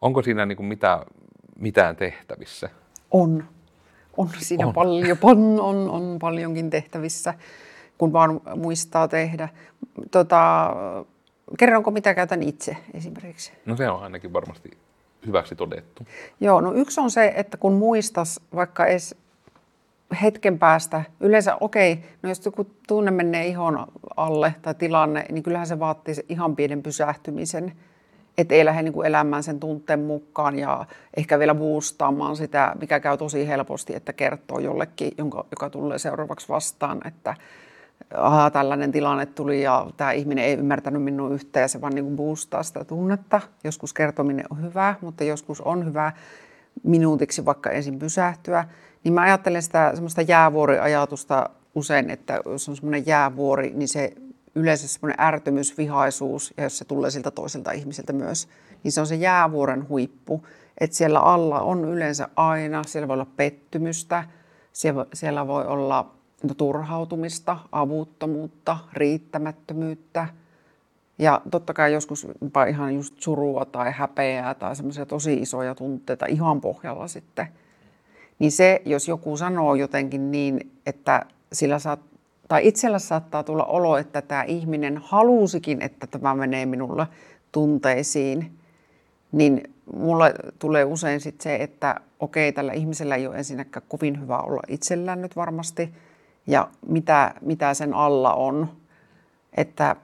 onko 0.00 0.22
siinä 0.22 0.46
niin 0.46 0.56
kuin 0.56 0.66
mitään, 0.66 1.00
mitään 1.58 1.96
tehtävissä? 1.96 2.70
On. 3.10 3.44
On 4.16 4.30
siinä 4.38 4.66
on. 4.66 4.72
paljon, 4.72 5.18
on, 5.22 5.60
on, 5.60 5.90
on 5.90 6.18
paljonkin 6.18 6.70
tehtävissä, 6.70 7.34
kun 7.98 8.12
vaan 8.12 8.40
muistaa 8.56 9.08
tehdä. 9.08 9.48
Tota, 10.10 10.70
kerronko 11.58 11.90
mitä 11.90 12.14
käytän 12.14 12.42
itse 12.42 12.76
esimerkiksi? 12.94 13.52
No 13.66 13.76
se 13.76 13.90
on 13.90 14.02
ainakin 14.02 14.32
varmasti 14.32 14.70
hyväksi 15.26 15.56
todettu. 15.56 16.06
Joo, 16.40 16.60
no 16.60 16.72
yksi 16.72 17.00
on 17.00 17.10
se, 17.10 17.32
että 17.36 17.56
kun 17.56 17.72
muistas 17.72 18.40
vaikka 18.54 18.86
edes 18.86 19.16
hetken 20.22 20.58
päästä, 20.58 21.04
yleensä 21.20 21.56
okei, 21.60 21.92
okay, 21.92 22.04
no 22.22 22.28
jos 22.28 22.44
joku 22.44 22.66
tunne 22.88 23.10
menee 23.10 23.46
ihon 23.46 23.86
alle 24.16 24.54
tai 24.62 24.74
tilanne, 24.74 25.26
niin 25.32 25.42
kyllähän 25.42 25.66
se 25.66 25.78
vaatii 25.78 26.14
ihan 26.28 26.56
pienen 26.56 26.82
pysähtymisen, 26.82 27.72
että 28.38 28.54
ei 28.54 28.64
lähde 28.64 28.82
niin 28.82 29.06
elämään 29.06 29.42
sen 29.42 29.60
tunteen 29.60 30.00
mukaan 30.00 30.58
ja 30.58 30.84
ehkä 31.16 31.38
vielä 31.38 31.54
boostaamaan 31.54 32.36
sitä, 32.36 32.76
mikä 32.80 33.00
käy 33.00 33.16
tosi 33.16 33.48
helposti, 33.48 33.94
että 33.94 34.12
kertoo 34.12 34.58
jollekin, 34.58 35.12
jonka, 35.18 35.46
joka 35.50 35.70
tulee 35.70 35.98
seuraavaksi 35.98 36.48
vastaan, 36.48 37.00
että 37.06 37.34
aha, 38.16 38.50
tällainen 38.50 38.92
tilanne 38.92 39.26
tuli 39.26 39.62
ja 39.62 39.86
tämä 39.96 40.12
ihminen 40.12 40.44
ei 40.44 40.54
ymmärtänyt 40.54 41.02
minun 41.02 41.32
yhtään 41.32 41.62
ja 41.62 41.68
se 41.68 41.80
vaan 41.80 41.94
niin 41.94 42.16
boostaa 42.16 42.62
sitä 42.62 42.84
tunnetta. 42.84 43.40
Joskus 43.64 43.92
kertominen 43.92 44.46
on 44.50 44.62
hyvä, 44.62 44.94
mutta 45.00 45.24
joskus 45.24 45.60
on 45.60 45.86
hyvä 45.86 46.12
minuutiksi 46.82 47.44
vaikka 47.44 47.70
ensin 47.70 47.98
pysähtyä 47.98 48.64
niin 49.04 49.14
mä 49.14 49.20
ajattelen 49.20 49.62
sitä 49.62 49.90
semmoista 49.94 50.22
jäävuoriajatusta 50.22 51.50
usein, 51.74 52.10
että 52.10 52.40
jos 52.46 52.68
on 52.68 52.76
semmoinen 52.76 53.06
jäävuori, 53.06 53.72
niin 53.74 53.88
se 53.88 54.12
yleensä 54.54 54.88
semmoinen 54.88 55.20
ärtymys, 55.26 55.78
vihaisuus, 55.78 56.54
ja 56.56 56.62
jos 56.62 56.78
se 56.78 56.84
tulee 56.84 57.10
siltä 57.10 57.30
toiselta 57.30 57.72
ihmiseltä 57.72 58.12
myös, 58.12 58.48
niin 58.82 58.92
se 58.92 59.00
on 59.00 59.06
se 59.06 59.14
jäävuoren 59.14 59.88
huippu. 59.88 60.46
Että 60.80 60.96
siellä 60.96 61.20
alla 61.20 61.60
on 61.60 61.84
yleensä 61.84 62.28
aina, 62.36 62.84
siellä 62.84 63.08
voi 63.08 63.14
olla 63.14 63.26
pettymystä, 63.36 64.24
siellä 65.12 65.46
voi 65.46 65.66
olla 65.66 66.10
turhautumista, 66.56 67.58
avuttomuutta, 67.72 68.78
riittämättömyyttä. 68.92 70.28
Ja 71.18 71.40
totta 71.50 71.74
kai 71.74 71.92
joskus 71.92 72.26
ihan 72.70 72.94
just 72.94 73.14
surua 73.18 73.64
tai 73.64 73.92
häpeää 73.96 74.54
tai 74.54 74.76
semmoisia 74.76 75.06
tosi 75.06 75.34
isoja 75.34 75.74
tunteita 75.74 76.26
ihan 76.26 76.60
pohjalla 76.60 77.08
sitten– 77.08 77.48
niin 78.38 78.52
se, 78.52 78.82
jos 78.84 79.08
joku 79.08 79.36
sanoo 79.36 79.74
jotenkin 79.74 80.30
niin, 80.30 80.70
että 80.86 81.26
sillä 81.52 81.78
saat, 81.78 82.00
tai 82.48 82.68
itsellä 82.68 82.98
saattaa 82.98 83.42
tulla 83.42 83.64
olo, 83.64 83.96
että 83.96 84.22
tämä 84.22 84.42
ihminen 84.42 84.98
halusikin, 84.98 85.82
että 85.82 86.06
tämä 86.06 86.34
menee 86.34 86.66
minulle 86.66 87.06
tunteisiin, 87.52 88.52
niin 89.32 89.74
mulle 89.94 90.34
tulee 90.58 90.84
usein 90.84 91.20
sit 91.20 91.40
se, 91.40 91.56
että 91.56 92.00
okei, 92.20 92.52
tällä 92.52 92.72
ihmisellä 92.72 93.16
ei 93.16 93.26
ole 93.26 93.36
ensinnäkään 93.36 93.86
kovin 93.88 94.20
hyvä 94.20 94.38
olla 94.38 94.62
itsellään 94.68 95.22
nyt 95.22 95.36
varmasti, 95.36 95.94
ja 96.46 96.68
mitä, 96.88 97.34
mitä 97.40 97.74
sen 97.74 97.94
alla 97.94 98.34
on. 98.34 98.68
Että 99.56 99.96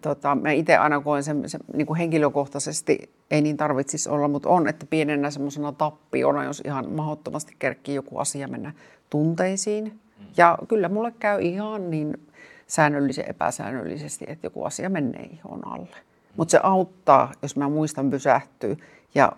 tota, 0.00 0.34
mä 0.34 0.50
itse 0.50 0.76
aina 0.76 1.00
koen 1.00 1.24
sen, 1.24 1.48
sen 1.48 1.60
niin 1.74 1.86
kuin 1.86 1.98
henkilökohtaisesti 1.98 3.10
ei 3.30 3.42
niin 3.42 3.56
tarvitsisi 3.56 4.08
olla, 4.08 4.28
mutta 4.28 4.48
on, 4.48 4.68
että 4.68 4.86
pienenä 4.86 5.30
semmoisena 5.30 5.72
tappiona, 5.72 6.44
jos 6.44 6.62
ihan 6.64 6.90
mahdottomasti 6.90 7.56
kerkkii 7.58 7.94
joku 7.94 8.18
asia 8.18 8.48
mennä 8.48 8.72
tunteisiin. 9.10 10.00
Ja 10.36 10.58
kyllä 10.68 10.88
mulle 10.88 11.12
käy 11.18 11.42
ihan 11.42 11.90
niin 11.90 12.26
säännöllisen 12.66 13.30
epäsäännöllisesti, 13.30 14.24
että 14.28 14.46
joku 14.46 14.64
asia 14.64 14.90
menee 14.90 15.22
ihon 15.22 15.66
alle. 15.66 15.96
Mutta 16.36 16.52
se 16.52 16.60
auttaa, 16.62 17.32
jos 17.42 17.56
mä 17.56 17.68
muistan 17.68 18.10
pysähtyä 18.10 18.76
ja 19.14 19.32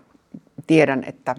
tiedän, 0.66 1.05
että 1.07 1.37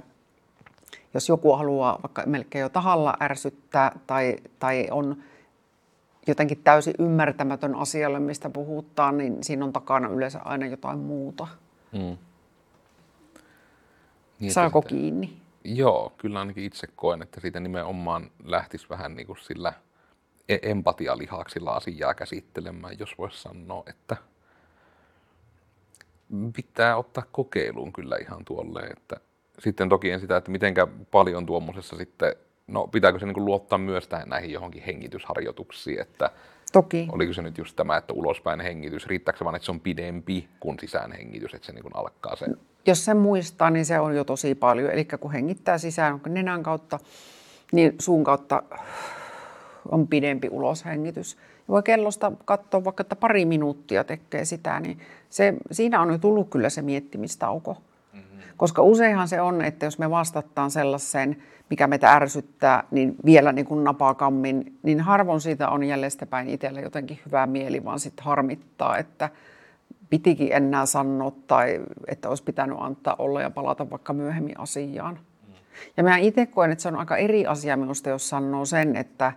jos 1.13 1.29
joku 1.29 1.53
haluaa 1.55 1.99
vaikka 2.03 2.23
melkein 2.25 2.61
jo 2.61 2.69
tahalla 2.69 3.17
ärsyttää 3.21 3.99
tai, 4.07 4.37
tai 4.59 4.87
on 4.91 5.17
jotenkin 6.27 6.61
täysin 6.63 6.93
ymmärtämätön 6.99 7.75
asialle, 7.75 8.19
mistä 8.19 8.49
puhutaan, 8.49 9.17
niin 9.17 9.43
siinä 9.43 9.65
on 9.65 9.73
takana 9.73 10.07
yleensä 10.07 10.39
aina 10.39 10.65
jotain 10.65 10.99
muuta. 10.99 11.47
Mm. 11.91 12.17
Niin, 14.41 14.53
Saako 14.53 14.81
sitä, 14.81 14.89
kiinni? 14.89 15.33
Joo, 15.63 16.13
kyllä 16.17 16.39
ainakin 16.39 16.63
itse 16.63 16.87
koen, 16.95 17.21
että 17.21 17.41
siitä 17.41 17.59
nimenomaan 17.59 18.31
lähtisi 18.43 18.89
vähän 18.89 19.15
niin 19.15 19.27
kuin 19.27 19.37
sillä 19.37 19.73
e- 20.49 20.59
empatialihaksilla 20.61 21.71
asiaa 21.71 22.13
käsittelemään, 22.13 22.99
jos 22.99 23.17
voisi 23.17 23.41
sanoa, 23.41 23.83
että 23.87 24.17
pitää 26.55 26.97
ottaa 26.97 27.23
kokeiluun 27.31 27.93
kyllä 27.93 28.17
ihan 28.21 28.45
tuolle, 28.45 28.79
että 28.79 29.17
sitten 29.59 29.89
toki 29.89 30.11
en 30.11 30.19
sitä, 30.19 30.37
että 30.37 30.51
mitenkä 30.51 30.87
paljon 31.11 31.45
tuommoisessa 31.45 31.97
sitten, 31.97 32.35
no 32.67 32.87
pitääkö 32.87 33.19
se 33.19 33.25
niin 33.25 33.45
luottaa 33.45 33.77
myös 33.77 34.07
tähän 34.07 34.29
näihin 34.29 34.51
johonkin 34.51 34.83
hengitysharjoituksiin, 34.83 36.01
että 36.01 36.31
Toki. 36.71 37.07
Oliko 37.11 37.33
se 37.33 37.41
nyt 37.41 37.57
just 37.57 37.75
tämä, 37.75 37.97
että 37.97 38.13
ulospäin 38.13 38.59
hengitys, 38.59 39.07
riittääkö 39.07 39.37
se 39.37 39.45
vaan, 39.45 39.55
että 39.55 39.65
se 39.65 39.71
on 39.71 39.79
pidempi 39.79 40.49
kuin 40.59 40.79
sisään 40.79 41.11
hengitys, 41.11 41.53
että 41.53 41.65
se 41.65 41.73
niin 41.73 41.83
kuin 41.83 41.95
alkaa 41.95 42.35
se? 42.35 42.45
Jos 42.85 43.05
sen 43.05 43.17
muistaa, 43.17 43.69
niin 43.69 43.85
se 43.85 43.99
on 43.99 44.15
jo 44.15 44.23
tosi 44.23 44.55
paljon. 44.55 44.91
Eli 44.91 45.05
kun 45.05 45.31
hengittää 45.31 45.77
sisään 45.77 46.21
nenän 46.29 46.63
kautta 46.63 46.99
niin 47.71 47.95
suun 47.99 48.23
kautta 48.23 48.63
on 49.91 50.07
pidempi 50.07 50.49
uloshengitys. 50.51 51.33
Ja 51.33 51.67
voi 51.67 51.83
kellosta 51.83 52.31
katsoa 52.45 52.83
vaikka, 52.83 53.01
että 53.01 53.15
pari 53.15 53.45
minuuttia 53.45 54.03
tekee 54.03 54.45
sitä, 54.45 54.79
niin 54.79 54.99
se, 55.29 55.53
siinä 55.71 56.01
on 56.01 56.11
jo 56.11 56.17
tullut 56.17 56.49
kyllä 56.49 56.69
se 56.69 56.81
miettimistauko. 56.81 57.77
Mm-hmm. 58.13 58.39
Koska 58.57 58.81
useinhan 58.81 59.27
se 59.27 59.41
on, 59.41 59.61
että 59.61 59.85
jos 59.85 59.99
me 59.99 60.09
vastataan 60.09 60.71
sellaiseen, 60.71 61.37
mikä 61.69 61.87
meitä 61.87 62.13
ärsyttää, 62.13 62.83
niin 62.91 63.15
vielä 63.25 63.51
niin 63.51 63.65
kuin 63.65 63.83
napakammin, 63.83 64.77
niin 64.83 64.99
harvoin 64.99 65.41
siitä 65.41 65.69
on 65.69 65.83
jäljestäpäin 65.83 66.49
itselle 66.49 66.81
jotenkin 66.81 67.19
hyvää 67.25 67.47
mieli, 67.47 67.85
vaan 67.85 67.99
sitten 67.99 68.25
harmittaa, 68.25 68.97
että 68.97 69.29
pitikin 70.11 70.53
enää 70.53 70.85
sanoa 70.85 71.31
tai 71.47 71.81
että 72.07 72.29
olisi 72.29 72.43
pitänyt 72.43 72.77
antaa 72.81 73.15
olla 73.19 73.41
ja 73.41 73.49
palata 73.49 73.89
vaikka 73.89 74.13
myöhemmin 74.13 74.59
asiaan. 74.59 75.19
Mm. 75.47 75.53
Ja 75.97 76.03
mä 76.03 76.17
itse 76.17 76.45
koen, 76.45 76.71
että 76.71 76.81
se 76.81 76.87
on 76.87 76.95
aika 76.95 77.17
eri 77.17 77.45
asia 77.45 77.77
minusta, 77.77 78.09
jos 78.09 78.29
sanoo 78.29 78.65
sen, 78.65 78.95
että 78.95 79.31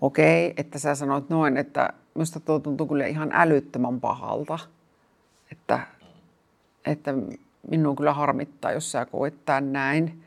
okei, 0.00 0.54
että 0.56 0.78
sä 0.78 0.94
sanoit 0.94 1.28
noin, 1.28 1.56
että 1.56 1.92
minusta 2.14 2.40
tuo 2.40 2.58
tuntuu 2.58 2.86
kyllä 2.86 3.06
ihan 3.06 3.30
älyttömän 3.32 4.00
pahalta. 4.00 4.58
Että, 5.52 5.80
että 6.86 7.14
minun 7.70 7.96
kyllä 7.96 8.12
harmittaa, 8.12 8.72
jos 8.72 8.92
sä 8.92 9.04
koet 9.04 9.44
tämän 9.44 9.72
näin. 9.72 10.22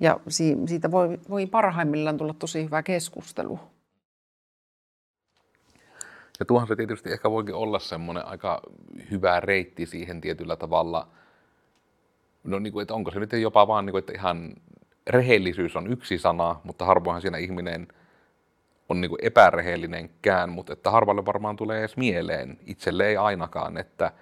Ja 0.00 0.20
siitä 0.66 0.90
voi, 0.90 1.18
voi 1.30 1.46
parhaimmillaan 1.46 2.16
tulla 2.16 2.34
tosi 2.38 2.64
hyvä 2.64 2.82
keskustelu. 2.82 3.60
Ja 6.40 6.46
tuohan 6.46 6.68
se 6.68 6.76
tietysti 6.76 7.12
ehkä 7.12 7.30
voikin 7.30 7.54
olla 7.54 7.78
semmoinen 7.78 8.26
aika 8.26 8.60
hyvä 9.10 9.40
reitti 9.40 9.86
siihen 9.86 10.20
tietyllä 10.20 10.56
tavalla. 10.56 11.08
No 12.44 12.58
niin 12.58 12.72
kuin, 12.72 12.82
että 12.82 12.94
onko 12.94 13.10
se 13.10 13.20
nyt 13.20 13.32
jopa 13.32 13.66
vaan 13.66 13.86
niin 13.86 13.92
kuin, 13.92 13.98
että 13.98 14.12
ihan 14.12 14.54
rehellisyys 15.06 15.76
on 15.76 15.92
yksi 15.92 16.18
sana, 16.18 16.60
mutta 16.64 16.84
harvoinhan 16.84 17.22
siinä 17.22 17.38
ihminen 17.38 17.88
on 18.88 19.00
niin 19.00 19.08
kuin 19.08 19.24
epärehellinenkään, 19.24 20.50
mutta 20.50 20.72
että 20.72 20.90
harvalle 20.90 21.26
varmaan 21.26 21.56
tulee 21.56 21.78
edes 21.78 21.96
mieleen, 21.96 22.58
itselle 22.66 23.06
ei 23.06 23.16
ainakaan, 23.16 23.76
että 23.76 24.12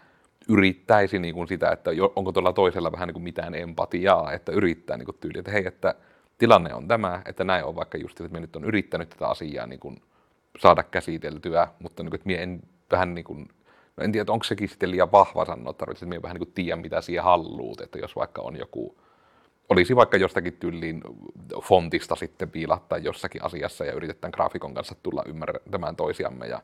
yrittäisi 0.48 1.18
niin 1.18 1.34
kuin 1.34 1.48
sitä, 1.48 1.70
että 1.70 1.90
onko 2.16 2.32
tuolla 2.32 2.52
toisella 2.52 2.92
vähän 2.92 3.06
niin 3.06 3.14
kuin 3.14 3.22
mitään 3.22 3.54
empatiaa, 3.54 4.32
että 4.32 4.52
yrittää 4.52 4.96
niin 4.96 5.06
kuin 5.06 5.16
tyyli, 5.20 5.38
että 5.38 5.50
hei, 5.50 5.66
että 5.66 5.94
tilanne 6.38 6.74
on 6.74 6.88
tämä, 6.88 7.22
että 7.26 7.44
näin 7.44 7.64
on 7.64 7.76
vaikka 7.76 7.98
just, 7.98 8.20
että 8.20 8.32
me 8.32 8.40
nyt 8.40 8.56
on 8.56 8.64
yrittänyt 8.64 9.08
tätä 9.08 9.28
asiaa 9.28 9.66
niin 9.66 9.80
kuin 9.80 10.02
saada 10.58 10.82
käsiteltyä, 10.82 11.68
mutta 11.78 12.02
niin 12.02 12.10
kuin, 12.10 12.20
että 12.20 12.42
en 12.42 12.62
vähän 12.90 13.14
niin 13.14 13.24
kuin, 13.24 13.48
no 13.96 14.04
en 14.04 14.12
tiedä, 14.12 14.32
onko 14.32 14.44
sekin 14.44 14.68
sitten 14.68 14.90
liian 14.90 15.12
vahva 15.12 15.44
sanoa, 15.44 15.70
että 15.70 15.86
vähän 16.22 16.36
niin 16.36 16.52
kuin 16.54 16.80
mitä 16.80 17.00
siihen 17.00 17.24
halluut, 17.24 17.80
että 17.80 17.98
jos 17.98 18.16
vaikka 18.16 18.42
on 18.42 18.58
joku, 18.58 18.96
olisi 19.68 19.96
vaikka 19.96 20.16
jostakin 20.16 20.52
tyyliin 20.52 21.02
fontista 21.62 22.16
sitten 22.16 22.50
piilattaa 22.50 22.98
jossakin 22.98 23.44
asiassa 23.44 23.84
ja 23.84 23.92
yritetään 23.92 24.32
graafikon 24.34 24.74
kanssa 24.74 24.94
tulla 25.02 25.22
ymmärtämään 25.26 25.96
toisiamme 25.96 26.46
ja 26.46 26.62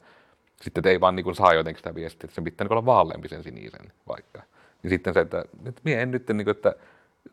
sitten 0.62 0.86
ei 0.86 1.00
vaan 1.00 1.16
niin 1.16 1.24
kuin 1.24 1.36
saa 1.36 1.54
jotenkin 1.54 1.78
sitä 1.78 1.94
viestiä, 1.94 2.26
että 2.26 2.34
se 2.34 2.42
pitää 2.42 2.64
niin 2.64 2.72
olla 2.72 2.86
vaaleampi 2.86 3.28
sen 3.28 3.42
sinisen 3.42 3.92
vaikka. 4.08 4.42
Niin 4.82 4.90
sitten 4.90 5.14
se, 5.14 5.20
että, 5.20 5.44
että 5.64 5.80
minä 5.84 6.00
en 6.00 6.10
nyt, 6.10 6.28
niin 6.28 6.44
kuin, 6.44 6.56
että 6.56 6.74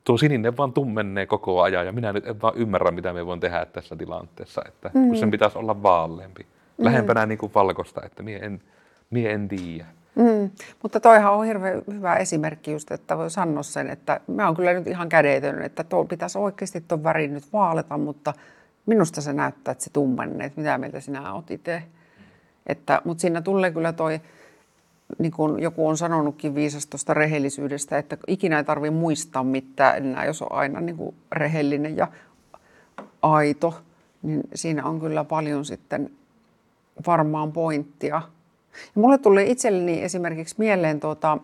tuo 0.03 0.17
sininen 0.17 0.57
vaan 0.57 0.73
tummenee 0.73 1.25
koko 1.25 1.61
ajan 1.61 1.85
ja 1.85 1.91
minä 1.91 2.13
nyt 2.13 2.27
en 2.27 2.41
vaan 2.41 2.55
ymmärrä, 2.55 2.91
mitä 2.91 3.13
me 3.13 3.25
voin 3.25 3.39
tehdä 3.39 3.65
tässä 3.65 3.95
tilanteessa, 3.95 4.61
että 4.67 4.91
mm. 4.93 5.07
kun 5.07 5.17
sen 5.17 5.31
pitäisi 5.31 5.57
olla 5.57 5.83
vaaleampi. 5.83 6.43
Mm. 6.43 6.85
Lähempänä 6.85 7.25
niin 7.25 7.37
kuin 7.37 7.51
valkoista, 7.55 8.01
että 8.05 8.23
minä 8.23 8.45
en, 8.45 8.61
minä 9.09 9.29
en 9.29 9.47
tiedä. 9.47 9.85
Mm. 10.15 10.49
Mutta 10.83 10.99
toihan 10.99 11.33
on 11.33 11.45
hirveän 11.45 11.81
hyvä 11.93 12.15
esimerkki 12.15 12.71
just, 12.71 12.91
että 12.91 13.17
voi 13.17 13.31
sanoa 13.31 13.63
sen, 13.63 13.89
että 13.89 14.19
mä 14.27 14.45
oon 14.45 14.55
kyllä 14.55 14.73
nyt 14.73 14.87
ihan 14.87 15.09
kädetön, 15.09 15.61
että 15.61 15.83
tuo 15.83 16.05
pitäisi 16.05 16.37
oikeasti 16.37 16.81
tuon 16.87 17.03
värin 17.03 17.33
nyt 17.33 17.53
vaaleta, 17.53 17.97
mutta 17.97 18.33
minusta 18.85 19.21
se 19.21 19.33
näyttää, 19.33 19.71
että 19.71 19.83
se 19.83 19.89
tummenee, 19.89 20.47
että 20.47 20.61
mitä 20.61 20.77
mieltä 20.77 20.99
sinä 20.99 21.33
oot 21.33 21.51
itse. 21.51 21.83
Että, 22.67 23.01
mutta 23.05 23.21
siinä 23.21 23.41
tulee 23.41 23.71
kyllä 23.71 23.93
toi, 23.93 24.21
niin 25.19 25.31
kuin 25.31 25.59
joku 25.59 25.87
on 25.87 25.97
sanonutkin 25.97 26.55
viisastosta 26.55 27.13
rehellisyydestä, 27.13 27.97
että 27.97 28.17
ikinä 28.27 28.57
ei 28.57 28.63
tarvitse 28.63 28.95
muistaa 28.95 29.43
mitään 29.43 29.97
enää, 29.97 30.25
jos 30.25 30.41
on 30.41 30.51
aina 30.51 30.81
niin 30.81 30.97
kuin 30.97 31.15
rehellinen 31.31 31.97
ja 31.97 32.07
aito, 33.21 33.73
niin 34.21 34.43
siinä 34.55 34.85
on 34.85 34.99
kyllä 34.99 35.23
paljon 35.23 35.65
sitten 35.65 36.11
varmaan 37.07 37.51
pointtia. 37.51 38.21
Ja 38.95 39.01
mulle 39.01 39.17
tuli 39.17 39.51
itselleni 39.51 40.03
esimerkiksi 40.03 40.55
mieleen, 40.57 40.99
tuota, 40.99 41.37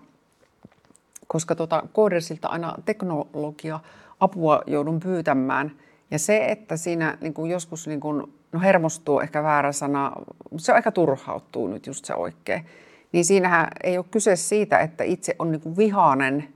koska 1.27 1.55
tuota 1.55 1.83
Koodersilta 1.93 2.47
aina 2.47 2.75
teknologia 2.85 3.79
apua 4.19 4.61
joudun 4.67 4.99
pyytämään. 4.99 5.71
Ja 6.11 6.19
se, 6.19 6.45
että 6.45 6.77
siinä 6.77 7.17
niin 7.21 7.33
kuin 7.33 7.51
joskus 7.51 7.87
niin 7.87 7.99
kuin, 7.99 8.33
no 8.51 8.59
hermostuu 8.59 9.19
ehkä 9.19 9.43
väärä 9.43 9.71
sana, 9.71 10.11
se 10.57 10.73
ehkä 10.73 10.91
turhauttuu 10.91 11.67
nyt 11.67 11.87
just 11.87 12.05
se 12.05 12.15
oikein. 12.15 12.65
Niin 13.13 13.25
siinähän 13.25 13.67
ei 13.83 13.97
ole 13.97 14.05
kyse 14.11 14.35
siitä, 14.35 14.79
että 14.79 15.03
itse 15.03 15.35
on 15.39 15.51
niin 15.51 15.77
vihainen, 15.77 16.47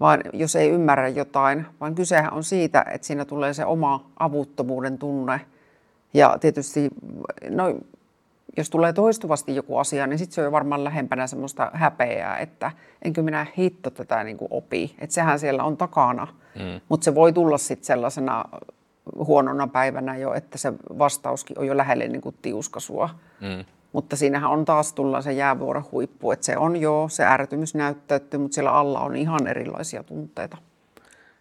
vaan 0.00 0.20
jos 0.32 0.56
ei 0.56 0.70
ymmärrä 0.70 1.08
jotain, 1.08 1.66
vaan 1.80 1.94
kysehän 1.94 2.32
on 2.32 2.44
siitä, 2.44 2.84
että 2.90 3.06
siinä 3.06 3.24
tulee 3.24 3.54
se 3.54 3.64
oma 3.64 4.10
avuttomuuden 4.18 4.98
tunne. 4.98 5.40
Ja 6.14 6.38
tietysti 6.40 6.90
no, 7.50 7.74
jos 8.56 8.70
tulee 8.70 8.92
toistuvasti 8.92 9.56
joku 9.56 9.78
asia, 9.78 10.06
niin 10.06 10.18
sitten 10.18 10.34
se 10.34 10.46
on 10.46 10.52
varmaan 10.52 10.84
lähempänä 10.84 11.26
semmoista 11.26 11.70
häpeää, 11.74 12.38
että 12.38 12.72
enkö 13.02 13.22
minä 13.22 13.46
hitto 13.58 13.90
tätä 13.90 14.24
niin 14.24 14.36
kuin 14.36 14.48
opi. 14.50 14.94
Että 14.98 15.14
sehän 15.14 15.38
siellä 15.38 15.64
on 15.64 15.76
takana. 15.76 16.26
Mm. 16.54 16.80
Mutta 16.88 17.04
se 17.04 17.14
voi 17.14 17.32
tulla 17.32 17.58
sitten 17.58 17.86
sellaisena 17.86 18.44
huonona 19.14 19.66
päivänä 19.66 20.16
jo, 20.16 20.34
että 20.34 20.58
se 20.58 20.72
vastauskin 20.98 21.58
on 21.58 21.66
jo 21.66 21.76
lähelle 21.76 22.08
niin 22.08 22.22
kuin 22.22 22.36
tiuskasua. 22.42 23.10
Mm. 23.40 23.64
Mutta 23.92 24.16
siinähän 24.16 24.50
on 24.50 24.64
taas 24.64 24.92
tulla 24.92 25.22
se 25.22 25.32
jäävuoren 25.32 25.84
huippu, 25.92 26.30
että 26.30 26.46
se 26.46 26.56
on 26.56 26.76
jo, 26.76 27.06
se 27.10 27.24
ärtymys 27.24 27.74
näyttäytyy, 27.74 28.40
mutta 28.40 28.54
siellä 28.54 28.72
alla 28.72 29.00
on 29.00 29.16
ihan 29.16 29.46
erilaisia 29.46 30.02
tunteita. 30.02 30.56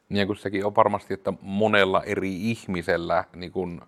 Niin 0.09 0.27
kuin 0.27 0.37
sekin 0.37 0.65
on 0.65 0.75
varmasti, 0.75 1.13
että 1.13 1.33
monella 1.41 2.03
eri 2.03 2.51
ihmisellä 2.51 3.23
niin 3.35 3.51
kuin 3.51 3.81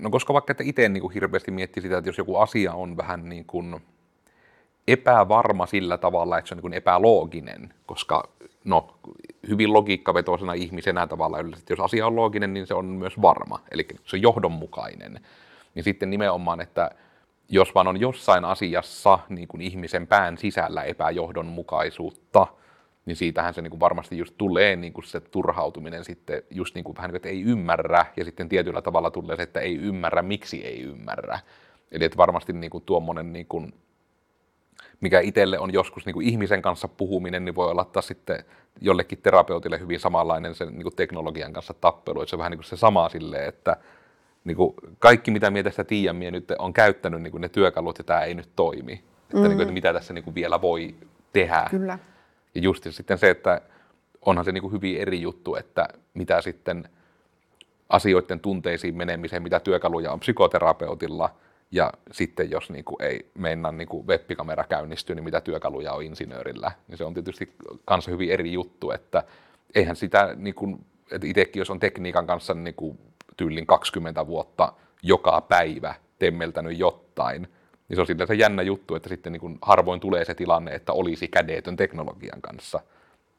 no 0.00 0.10
koska 0.10 0.32
vaikka 0.32 0.50
että 0.50 0.64
itse 0.66 0.88
niin 0.88 1.10
hirveästi 1.10 1.50
miettii 1.50 1.82
sitä, 1.82 1.98
että 1.98 2.08
jos 2.08 2.18
joku 2.18 2.36
asia 2.36 2.72
on 2.72 2.96
vähän 2.96 3.28
niin 3.28 3.44
kuin 3.44 3.80
epävarma 4.88 5.66
sillä 5.66 5.98
tavalla, 5.98 6.38
että 6.38 6.48
se 6.48 6.54
on 6.54 6.60
niin 6.62 6.74
epälooginen, 6.74 7.74
koska 7.86 8.28
no, 8.64 8.94
hyvin 9.48 9.72
logiikkavetoisena 9.72 10.52
ihmisenä 10.52 11.06
tavalla 11.06 11.38
yleensä, 11.38 11.58
että 11.58 11.72
jos 11.72 11.80
asia 11.80 12.06
on 12.06 12.16
looginen, 12.16 12.54
niin 12.54 12.66
se 12.66 12.74
on 12.74 12.84
myös 12.84 13.22
varma, 13.22 13.60
eli 13.70 13.86
se 14.04 14.16
on 14.16 14.22
johdonmukainen. 14.22 15.20
Niin 15.74 15.84
sitten 15.84 16.10
nimenomaan, 16.10 16.60
että 16.60 16.90
jos 17.50 17.74
vaan 17.74 17.88
on 17.88 18.00
jossain 18.00 18.44
asiassa 18.44 19.18
niin 19.28 19.48
kuin 19.48 19.60
ihmisen 19.60 20.06
pään 20.06 20.38
sisällä 20.38 20.82
epäjohdonmukaisuutta, 20.82 22.46
niin 23.06 23.16
siitähän 23.16 23.54
se 23.54 23.62
niin 23.62 23.70
kuin 23.70 23.80
varmasti 23.80 24.18
just 24.18 24.34
tulee 24.38 24.76
niin 24.76 24.92
kuin 24.92 25.04
se 25.04 25.20
turhautuminen 25.20 26.04
sitten 26.04 26.42
just 26.50 26.74
niin 26.74 26.84
kuin 26.84 26.96
vähän 26.96 27.08
niin 27.08 27.16
että 27.16 27.28
ei 27.28 27.42
ymmärrä, 27.42 28.06
ja 28.16 28.24
sitten 28.24 28.48
tietyllä 28.48 28.82
tavalla 28.82 29.10
tulee 29.10 29.36
se, 29.36 29.42
että 29.42 29.60
ei 29.60 29.76
ymmärrä, 29.76 30.22
miksi 30.22 30.64
ei 30.66 30.82
ymmärrä. 30.82 31.38
Eli 31.92 32.04
että 32.04 32.16
varmasti 32.16 32.52
niin 32.52 32.70
kuin 32.70 32.84
tuommoinen, 32.84 33.32
niin 33.32 33.46
kuin, 33.46 33.74
mikä 35.00 35.20
itselle 35.20 35.58
on 35.58 35.72
joskus 35.72 36.06
niin 36.06 36.14
kuin 36.14 36.28
ihmisen 36.28 36.62
kanssa 36.62 36.88
puhuminen, 36.88 37.44
niin 37.44 37.54
voi 37.54 37.70
olla 37.70 37.84
taas 37.84 38.06
sitten 38.06 38.44
jollekin 38.80 39.22
terapeutille 39.22 39.80
hyvin 39.80 40.00
samanlainen 40.00 40.54
sen 40.54 40.68
niin 40.68 40.82
kuin 40.82 40.96
teknologian 40.96 41.52
kanssa 41.52 41.74
tappelu, 41.74 42.20
että 42.20 42.30
se 42.30 42.36
on 42.36 42.38
vähän 42.38 42.50
niin 42.50 42.58
kuin 42.58 42.66
se 42.66 42.76
sama 42.76 43.08
silleen, 43.08 43.48
että 43.48 43.76
niin 44.44 44.56
kuin 44.56 44.74
kaikki 44.98 45.30
mitä 45.30 45.50
minä 45.50 45.62
tästä 45.62 45.84
tiedän, 45.84 46.16
minä 46.16 46.30
nyt 46.30 46.52
on 46.58 46.72
käyttänyt 46.72 47.22
niin 47.22 47.30
kuin 47.30 47.40
ne 47.40 47.48
työkalut 47.48 47.98
ja 47.98 48.04
tämä 48.04 48.22
ei 48.22 48.34
nyt 48.34 48.48
toimi. 48.56 48.92
Että, 48.92 49.36
mm-hmm. 49.36 49.48
niin 49.48 49.56
kuin, 49.56 49.62
että 49.62 49.72
mitä 49.72 49.92
tässä 49.92 50.14
niin 50.14 50.24
kuin 50.24 50.34
vielä 50.34 50.60
voi 50.60 50.94
tehdä. 51.32 51.66
Kyllä. 51.70 51.98
Ja 52.54 52.60
just 52.60 52.86
sitten 52.90 53.18
se, 53.18 53.30
että 53.30 53.60
onhan 54.26 54.44
se 54.44 54.52
niin 54.52 54.62
kuin 54.62 54.72
hyvin 54.72 54.96
eri 55.00 55.22
juttu, 55.22 55.54
että 55.54 55.88
mitä 56.14 56.40
sitten 56.40 56.88
asioiden 57.88 58.40
tunteisiin 58.40 58.96
menemiseen, 58.96 59.42
mitä 59.42 59.60
työkaluja 59.60 60.12
on 60.12 60.20
psykoterapeutilla, 60.20 61.34
ja 61.72 61.92
sitten 62.12 62.50
jos 62.50 62.70
niin 62.70 62.84
kuin 62.84 63.02
ei 63.02 63.30
mennä 63.38 63.72
niin 63.72 63.88
kuin 63.88 64.06
webbikamera 64.06 64.64
käynnistyy, 64.64 65.14
niin 65.14 65.24
mitä 65.24 65.40
työkaluja 65.40 65.92
on 65.92 66.02
insinöörillä, 66.02 66.72
niin 66.88 66.98
se 66.98 67.04
on 67.04 67.14
tietysti 67.14 67.52
kanssa 67.84 68.10
hyvin 68.10 68.30
eri 68.30 68.52
juttu, 68.52 68.90
että 68.90 69.24
eihän 69.74 69.96
sitä, 69.96 70.34
niin 70.36 70.54
kuin, 70.54 70.84
että 71.10 71.26
itsekin 71.26 71.60
jos 71.60 71.70
on 71.70 71.80
tekniikan 71.80 72.26
kanssa 72.26 72.54
niin 72.54 72.74
kuin 72.74 72.98
tyylin 73.40 73.66
20 73.66 74.26
vuotta 74.26 74.72
joka 75.02 75.40
päivä 75.40 75.94
temmeltänyt 76.18 76.78
jotain, 76.78 77.42
niin 77.88 77.96
se 77.96 78.00
on 78.00 78.26
se 78.28 78.34
jännä 78.34 78.62
juttu, 78.62 78.94
että 78.94 79.08
sitten 79.08 79.32
niin 79.32 79.40
kuin 79.40 79.58
harvoin 79.62 80.00
tulee 80.00 80.24
se 80.24 80.34
tilanne, 80.34 80.74
että 80.74 80.92
olisi 80.92 81.28
kädetön 81.28 81.76
teknologian 81.76 82.42
kanssa. 82.42 82.80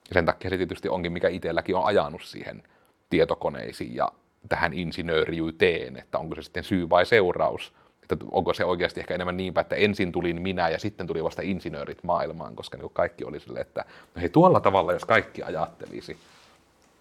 Ja 0.09 0.13
sen 0.13 0.25
takia 0.25 0.49
se 0.49 0.57
tietysti 0.57 0.89
onkin, 0.89 1.11
mikä 1.11 1.29
itselläkin 1.29 1.75
on 1.75 1.85
ajanut 1.85 2.23
siihen 2.23 2.63
tietokoneisiin 3.09 3.95
ja 3.95 4.11
tähän 4.49 4.73
insinööriyteen, 4.73 5.97
että 5.97 6.17
onko 6.17 6.35
se 6.35 6.41
sitten 6.41 6.63
syy 6.63 6.89
vai 6.89 7.05
seuraus. 7.05 7.73
Että 8.03 8.25
onko 8.31 8.53
se 8.53 8.65
oikeasti 8.65 8.99
ehkä 8.99 9.15
enemmän 9.15 9.37
niinpä, 9.37 9.61
että 9.61 9.75
ensin 9.75 10.11
tulin 10.11 10.41
minä 10.41 10.69
ja 10.69 10.79
sitten 10.79 11.07
tuli 11.07 11.23
vasta 11.23 11.41
insinöörit 11.41 12.03
maailmaan, 12.03 12.55
koska 12.55 12.77
niin 12.77 12.91
kaikki 12.93 13.23
oli 13.25 13.39
silleen, 13.39 13.67
että 13.67 13.85
no 14.15 14.21
hei 14.21 14.29
tuolla 14.29 14.59
tavalla, 14.59 14.93
jos 14.93 15.05
kaikki 15.05 15.43
ajattelisi. 15.43 16.17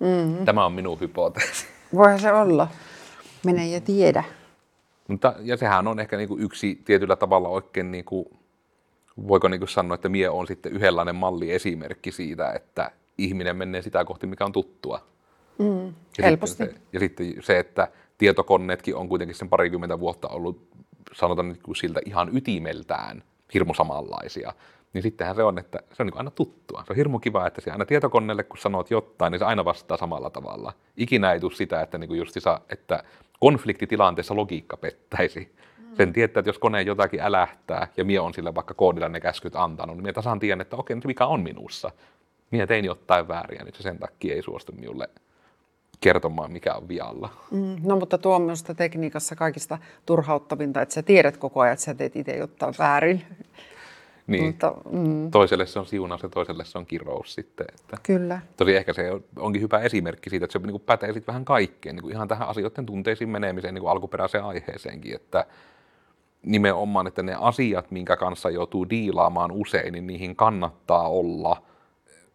Mm-hmm. 0.01 0.45
Tämä 0.45 0.67
on 0.67 0.73
minun 0.73 1.01
hypoteesi. 1.01 1.67
Voihan 1.95 2.21
se 2.21 2.33
olla. 2.33 2.69
Mene 3.45 3.69
ja 3.69 3.81
tiedä. 3.81 4.25
Mutta, 5.09 5.35
ja 5.41 5.57
sehän 5.57 5.89
on 5.89 6.01
ehkä 6.01 6.17
niin 6.17 6.29
kuin 6.29 6.43
yksi 6.43 6.83
tietyllä 6.85 7.17
tavalla 7.17 7.49
oikein, 7.49 7.91
niin 7.91 8.05
kuin, 8.05 8.27
voiko 9.29 9.49
niin 9.49 9.61
kuin 9.61 9.69
sanoa, 9.69 9.95
että 9.95 10.09
mie 10.09 10.29
on 10.31 10.47
sitten 10.47 10.73
yhdenlainen 10.73 11.17
malliesimerkki 11.17 12.13
siitä, 12.13 12.53
että 12.53 12.91
ihminen 13.19 13.57
menee 13.57 13.83
sitä 13.83 14.05
kohti, 14.05 14.27
mikä 14.27 14.45
on 14.45 14.53
tuttua. 14.53 15.01
Mm, 15.59 15.87
ja 16.19 16.25
helposti. 16.25 16.57
Sitten 16.57 16.77
se, 16.77 16.83
ja 16.93 17.01
sitten 17.01 17.35
se, 17.41 17.59
että 17.59 17.89
tietokoneetkin 18.19 18.97
on 18.97 19.09
kuitenkin 19.09 19.37
sen 19.37 19.49
parikymmentä 19.49 20.01
vuotta 20.01 20.29
ollut, 20.29 20.69
sanotaan 21.13 21.49
niin 21.49 21.63
kuin 21.63 21.77
siltä 21.77 22.01
ihan 22.07 22.37
ytimeltään 22.37 23.23
hirmu 23.55 23.75
samanlaisia. 23.75 24.53
Niin 24.93 25.03
sittenhän 25.03 25.37
se 25.37 25.43
on, 25.43 25.59
että 25.59 25.79
se 25.93 26.03
on 26.03 26.07
niin 26.07 26.19
aina 26.19 26.31
tuttua. 26.31 26.83
Se 26.87 26.93
on 26.93 26.97
hirmu 26.97 27.19
kiva, 27.19 27.47
että 27.47 27.61
se 27.61 27.71
aina 27.71 27.85
tietokoneelle, 27.85 28.43
kun 28.43 28.59
sanot 28.59 28.91
jotain, 28.91 29.31
niin 29.31 29.39
se 29.39 29.45
aina 29.45 29.65
vastaa 29.65 29.97
samalla 29.97 30.31
tavalla. 30.31 30.73
Ikinä 30.97 31.33
ei 31.33 31.41
tule 31.41 31.53
sitä, 31.53 31.81
että, 31.81 31.99
niin 31.99 32.09
kuin 32.09 32.19
justisa, 32.19 32.61
että 32.69 33.03
konfliktitilanteessa 33.41 34.37
logiikka 34.37 34.77
pettäisi. 34.77 35.55
Mm. 35.79 35.97
Sen 35.97 36.13
tietää, 36.13 36.41
että 36.41 36.49
jos 36.49 36.59
kone 36.59 36.83
jotakin 36.83 37.21
älähtää 37.21 37.89
ja 37.97 38.05
mie 38.05 38.21
on 38.21 38.35
sille 38.35 38.55
vaikka 38.55 38.75
koodilla 38.75 39.09
ne 39.09 39.21
käskyt 39.21 39.57
antanut, 39.57 39.97
niin 39.97 40.03
mie 40.03 40.13
tasan 40.13 40.39
tiedän, 40.39 40.61
että 40.61 40.77
okei, 40.77 40.97
nyt 40.97 41.05
mikä 41.05 41.27
on 41.27 41.41
minussa. 41.41 41.91
Mie 42.51 42.67
tein 42.67 42.85
jotain 42.85 43.29
väärin 43.29 43.59
ja 43.67 43.73
se 43.75 43.83
sen 43.83 43.99
takia 43.99 44.35
ei 44.35 44.43
suostu 44.43 44.73
minulle 44.73 45.09
kertomaan, 46.01 46.53
mikä 46.53 46.75
on 46.75 46.89
vialla. 46.89 47.31
Mm, 47.51 47.77
no 47.83 47.97
mutta 47.97 48.19
tuo 48.19 48.37
on 48.37 48.43
myös 48.43 48.63
tekniikassa 48.63 49.37
kaikista 49.37 49.79
turhauttavinta, 50.07 50.83
että 50.83 50.95
sä 50.95 51.03
tiedät 51.03 51.37
koko 51.37 51.61
ajan, 51.61 51.73
että 51.73 51.85
sä 51.85 51.95
teet 51.95 52.17
itse 52.17 52.37
jotain 52.37 52.75
väärin. 52.79 53.23
Niin. 54.31 54.45
Mutta, 54.45 54.75
mm. 54.91 55.31
Toiselle 55.31 55.67
se 55.67 55.79
on 55.79 55.87
siunaus 55.87 56.23
ja 56.23 56.29
toiselle 56.29 56.65
se 56.65 56.79
on 56.79 56.87
kirous 56.87 57.35
sitten. 57.35 57.67
Että 57.75 57.97
Kyllä. 58.03 58.41
Tosi 58.57 58.77
ehkä 58.77 58.93
se 58.93 59.11
onkin 59.37 59.63
hyvä 59.63 59.79
esimerkki 59.79 60.31
siitä, 60.31 60.45
että 60.45 60.53
se 60.53 60.59
niin 60.59 60.71
kuin 60.71 60.83
pätee 60.87 61.13
sitten 61.13 61.27
vähän 61.33 61.45
kaikkeen, 61.45 61.97
niin 61.97 62.03
kuin 62.03 62.13
ihan 62.13 62.29
tähän 62.29 62.49
asioiden 62.49 62.87
tunteisiin 62.87 63.31
menemiseen 63.31 63.75
niin 63.75 63.83
kuin 63.83 63.91
alkuperäiseen 63.91 64.45
aiheeseenkin, 64.45 65.15
että 65.15 65.47
nimenomaan, 66.43 67.07
että 67.07 67.23
ne 67.23 67.37
asiat, 67.41 67.91
minkä 67.91 68.17
kanssa 68.17 68.51
joutuu 68.51 68.91
diilaamaan 68.91 69.53
usein, 69.53 69.93
niin 69.93 70.07
niihin 70.07 70.37
kannattaa 70.37 71.09
olla 71.09 71.63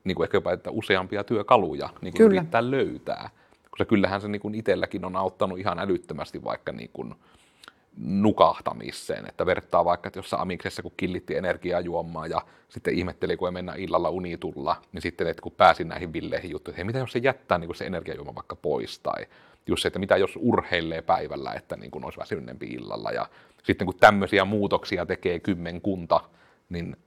niin 0.04 0.16
kuin 0.16 0.26
ehkä 0.26 0.38
jopa 0.38 0.52
että 0.52 0.72
useampia 0.72 1.24
työkaluja 1.24 1.90
niin 2.02 2.14
kuin 2.14 2.18
Kyllä. 2.18 2.40
yrittää 2.40 2.72
löytää. 2.72 3.30
Koska 3.70 3.86
kyllähän 3.86 4.22
se 4.22 4.28
niin 4.28 4.42
kuin 4.42 4.56
itselläkin 4.56 5.06
on 5.06 5.16
auttanut 5.16 5.60
ihan 5.60 5.80
älyttömästi 5.80 6.44
vaikka 6.44 6.72
niin 6.72 6.90
kuin, 6.94 7.16
nukahtamiseen. 7.98 9.26
Että 9.30 9.46
vertaa 9.46 9.86
vaikka, 9.86 10.08
että 10.08 10.20
jossain 10.20 10.42
amiksessa, 10.42 10.82
kun 10.82 10.92
killitti 10.98 11.36
energiaa 11.36 11.80
juomaan 11.80 12.30
ja 12.30 12.42
sitten 12.70 12.94
ihmetteli, 12.94 13.38
kun 13.38 13.48
ei 13.48 13.52
mennä 13.52 13.74
illalla 13.78 14.10
unitulla, 14.10 14.82
niin 14.92 15.02
sitten, 15.02 15.28
että 15.28 15.42
kun 15.42 15.52
pääsin 15.52 15.88
näihin 15.88 16.14
villeihin 16.14 16.52
juttuihin, 16.52 16.76
että 16.76 16.78
hei, 16.78 16.86
mitä 16.86 17.00
jos 17.00 17.12
se 17.12 17.20
jättää 17.20 17.58
niin 17.58 17.76
se 17.76 17.86
energiajuoma 17.86 18.36
vaikka 18.36 18.56
pois 18.56 19.00
tai 19.00 19.26
just 19.68 19.82
se, 19.82 19.88
että 19.88 20.00
mitä 20.00 20.18
jos 20.18 20.40
urheilee 20.42 21.02
päivällä, 21.02 21.54
että 21.54 21.76
niin 21.76 21.92
kuin 21.92 22.06
olisi 22.06 22.20
väsyneempi 22.20 22.66
illalla 22.66 23.12
ja 23.12 23.30
sitten 23.64 23.86
kun 23.86 23.96
tämmöisiä 24.00 24.46
muutoksia 24.46 25.06
tekee 25.06 25.40
kymmenkunta, 25.40 26.22
niin 26.70 26.98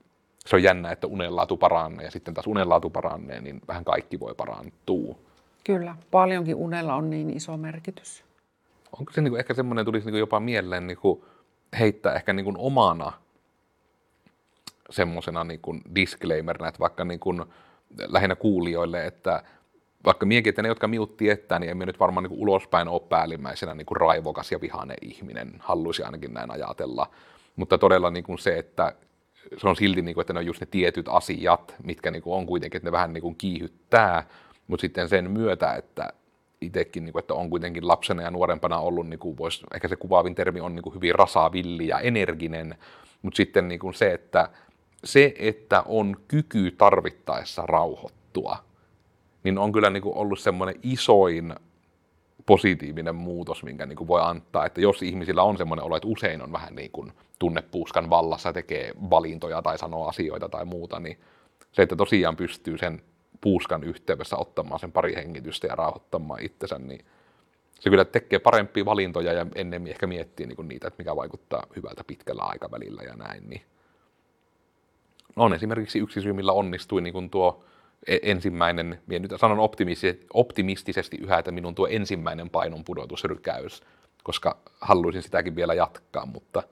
se 0.45 0.55
on 0.55 0.63
jännä, 0.63 0.91
että 0.91 1.07
unenlaatu 1.07 1.57
paranee 1.57 2.05
ja 2.05 2.11
sitten 2.11 2.33
taas 2.33 2.47
unenlaatu 2.47 2.89
paranee, 2.89 3.41
niin 3.41 3.61
vähän 3.67 3.85
kaikki 3.85 4.19
voi 4.19 4.35
parantua. 4.35 5.15
Kyllä, 5.63 5.95
paljonkin 6.11 6.55
unella 6.55 6.95
on 6.95 7.09
niin 7.09 7.29
iso 7.29 7.57
merkitys 7.57 8.28
onko 8.91 9.11
se 9.11 9.21
niin 9.21 9.31
kuin, 9.31 9.39
ehkä 9.39 9.53
semmoinen 9.53 9.85
tulisi 9.85 10.05
niin 10.05 10.13
kuin 10.13 10.19
jopa 10.19 10.39
mieleen 10.39 10.87
niin 10.87 10.97
kuin 10.97 11.23
heittää 11.79 12.13
ehkä 12.15 12.33
niin 12.33 12.43
kuin 12.43 12.57
omana 12.57 13.11
semmoisena 14.89 15.43
niin 15.43 15.59
kuin 15.59 15.81
disclaimerina, 15.95 16.67
että 16.67 16.79
vaikka 16.79 17.05
niin 17.05 17.19
kuin 17.19 17.45
lähinnä 18.07 18.35
kuulijoille, 18.35 19.05
että 19.05 19.43
vaikka 20.05 20.25
miekin, 20.25 20.49
että 20.49 20.61
ne, 20.61 20.67
jotka 20.67 20.87
miut 20.87 21.17
tietää, 21.17 21.59
niin 21.59 21.69
emme 21.69 21.85
nyt 21.85 21.99
varmaan 21.99 22.23
niin 22.23 22.29
kuin 22.29 22.41
ulospäin 22.41 22.87
ole 22.87 23.01
päällimmäisenä 23.09 23.73
niin 23.73 23.85
kuin 23.85 23.97
raivokas 23.97 24.51
ja 24.51 24.61
vihainen 24.61 24.97
ihminen, 25.01 25.53
haluaisi 25.59 26.03
ainakin 26.03 26.33
näin 26.33 26.51
ajatella. 26.51 27.09
Mutta 27.55 27.77
todella 27.77 28.11
niin 28.11 28.23
kuin 28.23 28.39
se, 28.39 28.57
että 28.57 28.93
se 29.57 29.67
on 29.67 29.75
silti, 29.75 30.01
niin 30.01 30.15
kuin, 30.15 30.21
että 30.21 30.33
ne 30.33 30.39
on 30.39 30.45
just 30.45 30.61
ne 30.61 30.67
tietyt 30.71 31.07
asiat, 31.07 31.75
mitkä 31.83 32.11
niin 32.11 32.21
kuin 32.21 32.35
on 32.35 32.45
kuitenkin, 32.45 32.77
että 32.77 32.87
ne 32.87 32.91
vähän 32.91 33.13
niin 33.13 33.21
kuin 33.21 33.35
kiihyttää, 33.35 34.23
mutta 34.67 34.81
sitten 34.81 35.09
sen 35.09 35.31
myötä, 35.31 35.73
että 35.73 36.13
itsekin, 36.61 37.05
niin 37.05 37.13
kuin, 37.13 37.19
että 37.19 37.33
on 37.33 37.49
kuitenkin 37.49 37.87
lapsena 37.87 38.23
ja 38.23 38.31
nuorempana 38.31 38.79
ollut, 38.79 39.07
niin 39.07 39.19
kuin 39.19 39.37
vois, 39.37 39.63
ehkä 39.75 39.87
se 39.87 39.95
kuvaavin 39.95 40.35
termi 40.35 40.59
on 40.61 40.75
niin 40.75 40.83
kuin 40.83 40.95
hyvin 40.95 41.15
rasavilli 41.15 41.87
ja 41.87 41.99
energinen, 41.99 42.75
mutta 43.21 43.37
sitten 43.37 43.67
niin 43.67 43.79
kuin 43.79 43.93
se, 43.93 44.13
että 44.13 44.49
se, 45.03 45.33
että 45.39 45.83
on 45.85 46.17
kyky 46.27 46.71
tarvittaessa 46.71 47.65
rauhoittua, 47.65 48.57
niin 49.43 49.57
on 49.57 49.71
kyllä 49.71 49.89
niin 49.89 50.03
kuin 50.03 50.17
ollut 50.17 50.39
semmoinen 50.39 50.75
isoin 50.83 51.55
positiivinen 52.45 53.15
muutos, 53.15 53.63
minkä 53.63 53.85
niin 53.85 53.97
kuin 53.97 54.07
voi 54.07 54.21
antaa, 54.23 54.65
että 54.65 54.81
jos 54.81 55.01
ihmisillä 55.01 55.43
on 55.43 55.57
semmoinen 55.57 55.85
olo, 55.85 55.95
että 55.95 56.07
usein 56.07 56.41
on 56.41 56.51
vähän 56.51 56.75
niin 56.75 56.91
kuin 56.91 57.11
tunnepuuskan 57.39 58.09
vallassa, 58.09 58.53
tekee 58.53 58.91
valintoja 59.09 59.61
tai 59.61 59.77
sanoo 59.77 60.07
asioita 60.07 60.49
tai 60.49 60.65
muuta, 60.65 60.99
niin 60.99 61.19
se, 61.71 61.81
että 61.81 61.95
tosiaan 61.95 62.35
pystyy 62.35 62.77
sen 62.77 63.01
puuskan 63.41 63.83
yhteydessä 63.83 64.37
ottamaan 64.37 64.79
sen 64.79 64.91
pari 64.91 65.15
hengitystä 65.15 65.67
ja 65.67 65.75
rauhoittamaan 65.75 66.41
itsensä, 66.41 66.79
niin 66.79 67.05
se 67.79 67.89
kyllä 67.89 68.05
tekee 68.05 68.39
parempia 68.39 68.85
valintoja 68.85 69.33
ja 69.33 69.45
ennemmin 69.55 69.91
ehkä 69.91 70.07
miettii 70.07 70.47
niin 70.47 70.67
niitä, 70.67 70.87
että 70.87 71.01
mikä 71.01 71.15
vaikuttaa 71.15 71.67
hyvältä 71.75 72.03
pitkällä 72.03 72.43
aikavälillä 72.43 73.01
ja 73.03 73.15
näin. 73.15 73.49
Niin 73.49 73.61
on 75.35 75.53
esimerkiksi 75.53 75.99
yksi 75.99 76.21
syy, 76.21 76.33
millä 76.33 76.51
onnistui 76.51 77.01
niin 77.01 77.13
kuin 77.13 77.29
tuo 77.29 77.63
e- 78.07 78.19
ensimmäinen, 78.21 79.01
minä 79.07 79.19
nyt 79.19 79.31
sanon 79.37 79.69
optimistisesti 80.33 81.17
yhä, 81.21 81.37
että 81.37 81.51
minun 81.51 81.75
tuo 81.75 81.87
ensimmäinen 81.87 82.49
painon 82.49 82.83
pudotusrykäys, 82.83 83.83
koska 84.23 84.57
haluaisin 84.81 85.23
sitäkin 85.23 85.55
vielä 85.55 85.73
jatkaa, 85.73 86.25
mutta 86.25 86.63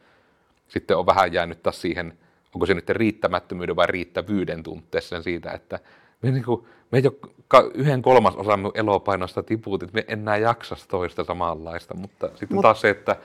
sitten 0.67 0.97
on 0.97 1.05
vähän 1.05 1.33
jäänyt 1.33 1.63
taas 1.63 1.81
siihen, 1.81 2.17
onko 2.55 2.65
se 2.65 2.73
nyt 2.73 2.89
riittämättömyyden 2.89 3.75
vai 3.75 3.87
riittävyyden 3.87 4.63
tunteessa 4.63 5.23
siitä, 5.23 5.51
että 5.51 5.79
me, 6.21 6.31
niin 6.31 6.43
kuin, 6.43 6.67
me 6.91 6.99
jo 6.99 7.11
yhden 7.73 8.01
kolmasosan 8.01 8.59
elopainosta 8.73 9.43
tiputit, 9.43 9.93
me 9.93 10.05
enää 10.07 10.37
jaksa 10.37 10.75
toista 10.87 11.23
samanlaista, 11.23 11.93
mutta 11.93 12.27
sitten 12.27 12.55
Mut, 12.55 12.61
taas 12.61 12.81
se, 12.81 12.89
että 12.89 13.15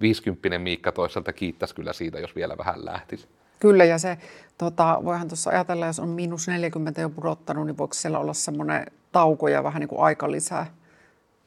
50 0.00 0.58
Miikka 0.58 0.92
toisaalta 0.92 1.32
kiittäisi 1.32 1.74
kyllä 1.74 1.92
siitä, 1.92 2.18
jos 2.18 2.36
vielä 2.36 2.58
vähän 2.58 2.84
lähtisi. 2.84 3.28
Kyllä, 3.60 3.84
ja 3.84 3.98
se, 3.98 4.18
tota, 4.58 5.00
voihan 5.04 5.28
tuossa 5.28 5.50
ajatella, 5.50 5.86
jos 5.86 6.00
on 6.00 6.08
miinus 6.08 6.48
40 6.48 7.00
jo 7.00 7.10
pudottanut, 7.10 7.66
niin 7.66 7.78
voiko 7.78 7.94
siellä 7.94 8.18
olla 8.18 8.34
semmoinen 8.34 8.86
tauko 9.12 9.48
ja 9.48 9.64
vähän 9.64 9.80
niin 9.80 9.88
kuin 9.88 10.00
aika 10.00 10.30
lisää. 10.30 10.66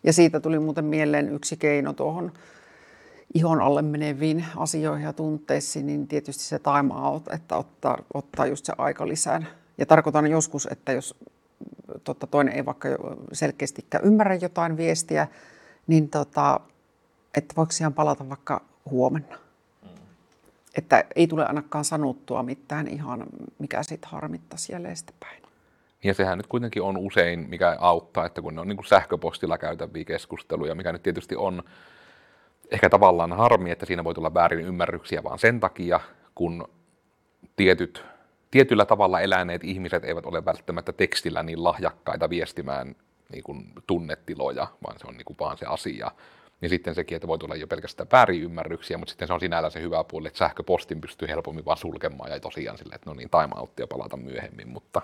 Ja 0.04 0.14
siitä 0.14 0.40
tuli 0.40 0.60
muuten 0.60 0.86
mieleen 0.86 1.30
yksi 1.30 1.58
keino 1.58 1.94
tuohon 1.94 2.32
ihon 3.34 3.62
alle 3.62 3.82
meneviin 3.82 4.46
asioihin 4.56 5.06
ja 5.06 5.14
tunteisiin, 5.14 5.86
niin 5.86 6.08
tietysti 6.08 6.44
se 6.44 6.60
time 6.60 6.94
out, 6.94 7.24
että 7.28 7.56
ottaa, 7.56 7.98
ottaa 8.14 8.46
just 8.46 8.66
se 8.66 8.74
aika 8.78 9.08
lisään 9.08 9.48
ja 9.80 9.86
tarkoitan 9.86 10.28
joskus, 10.28 10.68
että 10.72 10.92
jos 10.92 11.16
totta, 12.04 12.28
toinen 12.28 12.54
ei 12.54 12.66
vaikka 12.66 12.90
selkeästikään 13.34 14.04
ymmärrä 14.04 14.36
jotain 14.36 14.78
viestiä, 14.78 15.28
niin 15.88 16.10
tota, 16.10 16.60
että 17.38 17.56
voiko 17.58 17.72
siihen 17.72 17.94
palata 17.94 18.30
vaikka 18.30 18.62
huomenna. 18.90 19.38
Mm. 19.82 19.90
Että 20.76 21.04
ei 21.16 21.28
tule 21.28 21.46
ainakaan 21.46 21.86
sanottua 21.86 22.44
mitään 22.44 22.88
ihan, 22.88 23.26
mikä 23.60 23.84
sitten 23.84 24.12
harmittaisi 24.12 24.74
jäljestäpäin. 24.74 25.44
Ja 26.04 26.14
sehän 26.14 26.38
nyt 26.38 26.48
kuitenkin 26.48 26.84
on 26.84 26.98
usein, 26.98 27.46
mikä 27.50 27.78
auttaa, 27.80 28.26
että 28.26 28.42
kun 28.42 28.56
ne 28.56 28.62
on 28.62 28.68
niin 28.68 28.78
kuin 28.78 28.88
sähköpostilla 28.88 29.58
käytäviä 29.58 30.06
keskusteluja, 30.06 30.76
mikä 30.76 30.92
nyt 30.92 31.04
tietysti 31.04 31.36
on 31.36 31.64
ehkä 32.72 32.90
tavallaan 32.90 33.34
harmi, 33.34 33.72
että 33.72 33.86
siinä 33.86 34.04
voi 34.04 34.14
tulla 34.14 34.34
väärin 34.34 34.66
ymmärryksiä, 34.66 35.24
vaan 35.24 35.40
sen 35.40 35.60
takia, 35.60 36.00
kun 36.36 36.68
tietyt 37.56 38.04
tietyllä 38.52 38.86
tavalla 38.86 39.20
eläneet 39.20 39.64
ihmiset 39.64 40.04
eivät 40.04 40.26
ole 40.26 40.46
välttämättä 40.46 40.94
tekstillä 40.94 41.44
niin 41.44 41.64
lahjakkaita 41.64 42.30
viestimään 42.30 42.96
niin 43.32 43.44
kuin 43.44 43.66
tunnetiloja, 43.88 44.68
vaan 44.84 45.00
se 45.00 45.08
on 45.08 45.14
niin 45.14 45.26
kuin 45.26 45.38
vaan 45.40 45.58
se 45.58 45.66
asia. 45.66 46.12
Niin 46.62 46.70
sitten 46.70 46.96
sekin, 46.96 47.16
että 47.16 47.28
voi 47.28 47.38
tulla 47.38 47.56
jo 47.56 47.68
pelkästään 47.68 48.10
väärinymmärryksiä, 48.12 48.98
mutta 48.98 49.10
sitten 49.10 49.28
se 49.28 49.34
on 49.34 49.40
sinällä 49.40 49.70
se 49.70 49.82
hyvä 49.82 50.04
puoli, 50.04 50.28
että 50.28 50.38
sähköpostin 50.38 51.02
pystyy 51.02 51.28
helpommin 51.28 51.66
vaan 51.66 51.78
sulkemaan 51.78 52.32
ja 52.32 52.40
tosiaan 52.40 52.78
sille, 52.78 52.96
että 52.96 53.10
no 53.10 53.14
niin, 53.14 53.30
time 53.30 53.50
outtia 53.56 53.88
palata 53.88 54.18
myöhemmin, 54.18 54.70
mutta... 54.70 55.02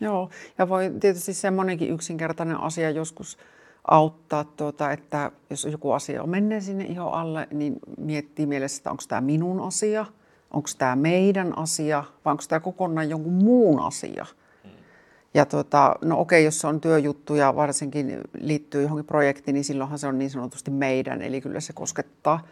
Joo, 0.00 0.30
ja 0.58 0.68
voi 0.68 0.92
tietysti 1.00 1.34
semmoinenkin 1.34 1.90
yksinkertainen 1.90 2.56
asia 2.56 2.90
joskus 2.90 3.38
auttaa, 3.88 4.44
tuota, 4.44 4.92
että 4.92 5.32
jos 5.50 5.64
joku 5.64 5.92
asia 5.92 6.22
on 6.22 6.28
mennyt 6.28 6.62
sinne 6.62 6.84
ihon 6.84 7.12
alle, 7.12 7.48
niin 7.50 7.76
miettii 7.98 8.46
mielessä, 8.46 8.80
että 8.80 8.90
onko 8.90 9.02
tämä 9.08 9.20
minun 9.20 9.60
asia– 9.60 10.06
onko 10.52 10.68
tämä 10.78 10.96
meidän 10.96 11.58
asia 11.58 12.04
vai 12.24 12.30
onko 12.30 12.42
tämä 12.48 12.60
kokonaan 12.60 13.10
jonkun 13.10 13.32
muun 13.32 13.80
asia. 13.80 14.26
Ja 15.34 15.46
tota, 15.46 15.94
no 16.00 16.20
okei, 16.20 16.44
jos 16.44 16.58
se 16.60 16.66
on 16.66 16.80
työjuttu 16.80 17.34
ja 17.34 17.56
varsinkin 17.56 18.20
liittyy 18.40 18.82
johonkin 18.82 19.06
projektiin, 19.06 19.54
niin 19.54 19.64
silloinhan 19.64 19.98
se 19.98 20.06
on 20.06 20.18
niin 20.18 20.30
sanotusti 20.30 20.70
meidän, 20.70 21.22
eli 21.22 21.40
kyllä 21.40 21.60
se 21.60 21.72
koskettaa 21.72 22.46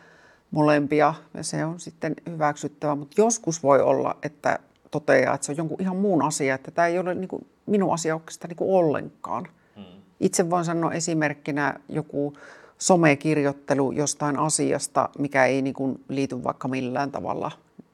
molempia 0.50 1.14
ja 1.34 1.42
se 1.42 1.64
on 1.64 1.80
sitten 1.80 2.14
hyväksyttävä. 2.30 2.94
Mutta 2.94 3.20
joskus 3.20 3.62
voi 3.62 3.80
olla, 3.80 4.16
että 4.22 4.58
toteaa, 4.90 5.34
että 5.34 5.44
se 5.46 5.52
on 5.52 5.58
jonkun 5.58 5.80
ihan 5.80 5.96
muun 5.96 6.22
asia, 6.22 6.54
että 6.54 6.70
tämä 6.70 6.88
ei 6.88 6.98
ole 6.98 7.14
niin 7.14 7.28
kuin 7.28 7.46
minun 7.66 7.94
asia 7.94 8.14
oikeastaan 8.14 8.48
niin 8.48 8.56
kuin 8.56 8.74
ollenkaan. 8.74 9.48
Hmm. 9.76 9.84
Itse 10.20 10.50
voin 10.50 10.64
sanoa 10.64 10.92
esimerkkinä 10.92 11.74
joku 11.88 12.32
somekirjoittelu 12.78 13.92
jostain 13.92 14.38
asiasta, 14.38 15.08
mikä 15.18 15.44
ei 15.44 15.62
niin 15.62 15.74
kuin 15.74 16.04
liity 16.08 16.44
vaikka 16.44 16.68
millään 16.68 17.12
tavalla 17.12 17.50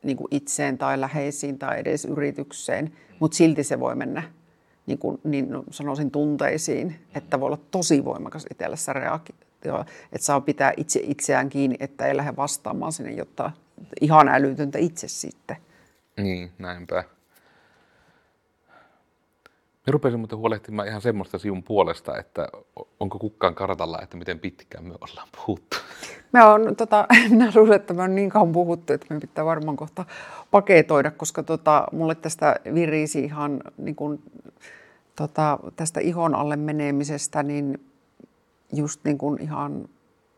niin 0.06 0.16
kuin 0.16 0.28
itseen 0.30 0.78
tai 0.78 1.00
läheisiin 1.00 1.58
tai 1.58 1.80
edes 1.80 2.04
yritykseen, 2.04 2.92
mutta 3.20 3.36
silti 3.36 3.64
se 3.64 3.80
voi 3.80 3.94
mennä 3.94 4.22
niin, 4.86 4.98
kuin, 4.98 5.20
niin 5.24 5.48
sanoisin 5.70 6.10
tunteisiin, 6.10 6.96
että 7.14 7.40
voi 7.40 7.46
olla 7.46 7.58
tosi 7.70 8.04
voimakas 8.04 8.46
itsellessä 8.50 8.92
reaktio, 8.92 9.84
että 10.12 10.26
saa 10.26 10.40
pitää 10.40 10.72
itse 10.76 11.00
itseään 11.02 11.48
kiinni, 11.48 11.76
että 11.80 12.06
ei 12.06 12.16
lähde 12.16 12.36
vastaamaan 12.36 12.92
sinne, 12.92 13.12
jotta 13.12 13.50
ihan 14.00 14.28
älytöntä 14.28 14.78
itse 14.78 15.08
sitten. 15.08 15.56
Niin, 16.16 16.52
näinpä. 16.58 17.04
Me 19.86 19.90
rupesin 19.90 20.20
muuten 20.20 20.38
huolehtimaan 20.38 20.88
ihan 20.88 21.00
semmoista 21.00 21.38
sinun 21.38 21.62
puolesta, 21.62 22.18
että 22.18 22.48
onko 23.00 23.18
kukkaan 23.18 23.54
kartalla, 23.54 23.98
että 24.02 24.16
miten 24.16 24.38
pitkään 24.38 24.84
me 24.84 24.94
ollaan 25.00 25.28
puhuttu. 25.36 25.76
Me 26.32 26.44
on, 26.44 26.76
tota, 26.76 27.06
minä 27.30 27.52
luulen, 27.54 27.76
että 27.76 27.94
me 27.94 28.02
on 28.02 28.14
niin 28.14 28.30
kauan 28.30 28.52
puhuttu, 28.52 28.92
että 28.92 29.14
me 29.14 29.20
pitää 29.20 29.44
varmaan 29.44 29.76
kohta 29.76 30.04
paketoida, 30.50 31.10
koska 31.10 31.42
tota, 31.42 31.86
mulle 31.92 32.14
tästä 32.14 32.56
virisi 32.74 33.24
ihan 33.24 33.60
niin 33.76 33.96
kuin, 33.96 34.22
tota, 35.16 35.58
tästä 35.76 36.00
ihon 36.00 36.34
alle 36.34 36.56
menemisestä, 36.56 37.42
niin 37.42 37.80
just 38.72 39.00
niin 39.04 39.18
kuin 39.18 39.42
ihan 39.42 39.88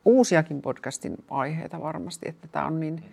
uusiakin 0.05 0.63
podcastin 0.63 1.17
aiheita 1.31 1.81
varmasti, 1.81 2.29
että 2.29 2.49
tämä 2.49 2.67
on 2.67 2.81
niin, 2.81 3.05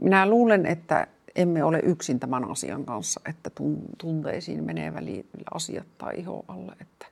minä 0.00 0.28
luulen, 0.28 0.66
että 0.66 1.06
emme 1.36 1.64
ole 1.64 1.80
yksin 1.82 2.20
tämän 2.20 2.50
asian 2.50 2.84
kanssa, 2.84 3.20
että 3.28 3.50
tunteisiin 3.98 4.64
menee 4.64 4.94
välillä 4.94 5.24
asiat 5.54 5.86
tai 5.98 6.14
iho 6.18 6.44
alle. 6.48 6.72
Että 6.80 7.06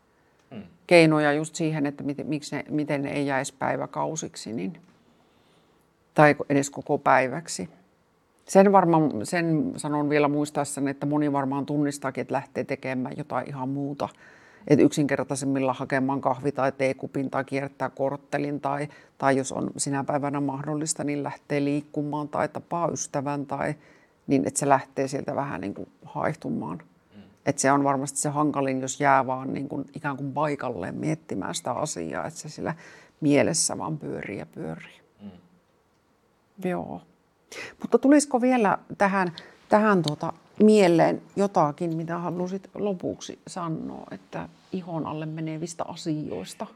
hmm. 0.50 0.62
Keinoja 0.87 1.32
just 1.32 1.54
siihen, 1.54 1.87
että 1.87 2.02
miten, 2.02 2.26
miksi 2.26 2.56
ne, 2.56 2.64
miten 2.70 3.02
ne 3.02 3.12
ei 3.12 3.26
jäisi 3.26 3.54
päiväkausiksi 3.58 4.52
niin, 4.52 4.80
tai 6.14 6.37
edes 6.48 6.70
koko 6.70 6.98
päiväksi. 6.98 7.68
Sen, 8.48 8.72
varmaan, 8.72 9.11
sen 9.26 9.72
sanon 9.76 10.11
vielä 10.11 10.28
muistaessani, 10.28 10.90
että 10.90 11.06
moni 11.06 11.32
varmaan 11.32 11.66
tunnistaakin, 11.66 12.22
että 12.22 12.35
lähtee 12.35 12.64
tekemään 12.64 13.14
jotain 13.16 13.48
ihan 13.48 13.68
muuta. 13.68 14.08
Että 14.68 14.85
yksinkertaisemmilla 14.85 15.72
hakemaan 15.72 16.20
kahvi- 16.20 16.52
tai 16.52 16.72
teekupin 16.72 17.30
tai 17.30 17.44
kiertää 17.44 17.90
korttelin 17.90 18.61
tai, 18.61 18.88
tai 19.18 19.37
jos 19.37 19.52
on 19.52 19.70
sinä 19.76 20.04
päivänä 20.04 20.40
mahdollista, 20.40 21.04
niin 21.04 21.22
lähtee 21.22 21.64
liikkumaan 21.64 22.28
tai 22.28 22.48
tapaa 22.48 22.88
ystävän 22.88 23.46
tai 23.46 23.74
niin 24.26 24.46
että 24.46 24.61
se 24.61 24.68
lähtee 24.68 25.08
sieltä 25.08 25.37
vähän 25.37 25.61
niin 25.61 25.74
kuin 25.74 25.88
haihtumaan. 26.04 26.78
Mm. 26.78 27.22
Että 27.46 27.62
se 27.62 27.72
on 27.72 27.85
varmasti 27.85 28.18
se 28.18 28.28
hankalin, 28.28 28.80
jos 28.80 29.00
jää 29.00 29.26
vaan 29.26 29.54
niin 29.54 29.68
kuin 29.68 29.85
ikään 29.94 30.16
kuin 30.16 30.32
paikalleen 30.32 30.94
miettimään 30.94 31.54
sitä 31.54 31.72
asiaa, 31.72 32.26
että 32.26 32.40
se 32.40 32.48
sillä 32.48 32.74
mielessä 33.20 33.78
vaan 33.78 33.98
pyörii 33.98 34.38
ja 34.38 34.46
pyörii. 34.46 35.00
Mm. 35.22 35.30
Joo. 36.64 37.02
Mutta 37.82 37.98
tulisiko 37.98 38.40
vielä 38.40 38.78
tähän, 38.98 39.32
tähän 39.68 40.02
tuota 40.02 40.32
mieleen 40.62 41.22
jotakin, 41.37 41.96
mitä 41.96 42.18
halusit 42.18 42.70
lopuksi 42.74 43.38
sanoa, 43.46 44.06
että 44.11 44.48
ihon 44.72 45.06
alle 45.06 45.26
menevistä 45.26 45.85
asioista? 45.85 46.66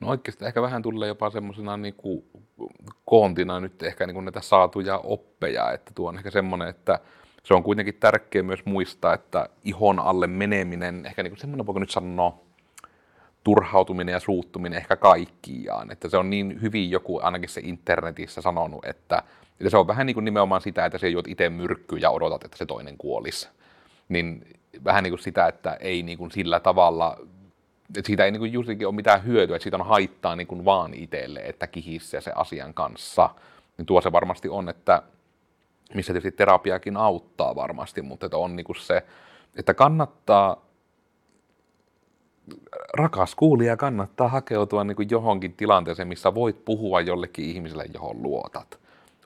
No 0.00 0.08
oikeasti 0.08 0.44
ehkä 0.44 0.62
vähän 0.62 0.82
tulee 0.82 1.08
jopa 1.08 1.30
semmoisena 1.30 1.76
niin 1.76 1.94
kuin 1.94 2.24
koontina 3.12 3.60
nyt 3.60 3.82
ehkä 3.82 4.06
niin 4.06 4.14
kuin 4.14 4.24
näitä 4.24 4.40
saatuja 4.40 4.98
oppeja, 4.98 5.72
että 5.72 5.92
tuo 5.94 6.08
on 6.08 6.16
ehkä 6.16 6.30
semmoinen, 6.30 6.68
että 6.68 6.98
se 7.42 7.54
on 7.54 7.62
kuitenkin 7.62 7.94
tärkeää 7.94 8.42
myös 8.42 8.64
muistaa, 8.64 9.14
että 9.14 9.48
ihon 9.64 9.98
alle 9.98 10.26
meneminen, 10.26 11.06
ehkä 11.06 11.22
niin 11.22 11.30
kuin 11.30 11.38
semmoinen 11.38 11.66
voiko 11.66 11.80
nyt 11.80 11.90
sanoa, 11.90 12.40
turhautuminen 13.44 14.12
ja 14.12 14.20
suuttuminen 14.20 14.76
ehkä 14.76 14.96
kaikkiaan. 14.96 15.90
Että 15.90 16.08
se 16.08 16.16
on 16.16 16.30
niin 16.30 16.62
hyvin 16.62 16.90
joku 16.90 17.20
ainakin 17.22 17.48
se 17.48 17.60
internetissä 17.64 18.40
sanonut, 18.40 18.84
että, 18.84 19.22
että 19.60 19.70
se 19.70 19.76
on 19.76 19.86
vähän 19.86 20.06
niin 20.06 20.14
kuin 20.14 20.24
nimenomaan 20.24 20.60
sitä, 20.60 20.84
että 20.84 20.98
se 20.98 21.08
juot 21.08 21.28
itse 21.28 21.50
myrkkyä 21.50 21.98
ja 21.98 22.10
odotat, 22.10 22.44
että 22.44 22.56
se 22.56 22.66
toinen 22.66 22.98
kuolisi. 22.98 23.48
Niin 24.08 24.46
vähän 24.84 25.04
niin 25.04 25.12
kuin 25.12 25.22
sitä, 25.22 25.46
että 25.46 25.76
ei 25.80 26.02
niin 26.02 26.18
kuin 26.18 26.30
sillä 26.30 26.60
tavalla 26.60 27.18
että 27.96 28.06
siitä 28.06 28.24
ei 28.24 28.30
niin 28.30 28.52
juurikin 28.52 28.86
ole 28.86 28.94
mitään 28.94 29.24
hyötyä, 29.24 29.56
että 29.56 29.62
siitä 29.62 29.76
on 29.76 29.86
haittaa 29.86 30.36
niin 30.36 30.64
vaan 30.64 30.94
itselle, 30.94 31.40
että 31.40 31.66
kihissee 31.66 32.20
se 32.20 32.32
asian 32.34 32.74
kanssa. 32.74 33.30
Niin 33.78 33.86
tuo 33.86 34.00
se 34.00 34.12
varmasti 34.12 34.48
on, 34.48 34.68
että 34.68 35.02
missä 35.94 36.12
tietysti 36.12 36.36
terapiakin 36.36 36.96
auttaa 36.96 37.54
varmasti, 37.54 38.02
mutta 38.02 38.26
että 38.26 38.36
on 38.36 38.56
niin 38.56 38.66
se, 38.78 39.02
että 39.56 39.74
kannattaa, 39.74 40.66
rakas 42.94 43.34
kuulija, 43.34 43.76
kannattaa 43.76 44.28
hakeutua 44.28 44.84
niin 44.84 45.10
johonkin 45.10 45.52
tilanteeseen, 45.52 46.08
missä 46.08 46.34
voit 46.34 46.64
puhua 46.64 47.00
jollekin 47.00 47.44
ihmiselle, 47.44 47.86
johon 47.94 48.22
luotat. 48.22 48.78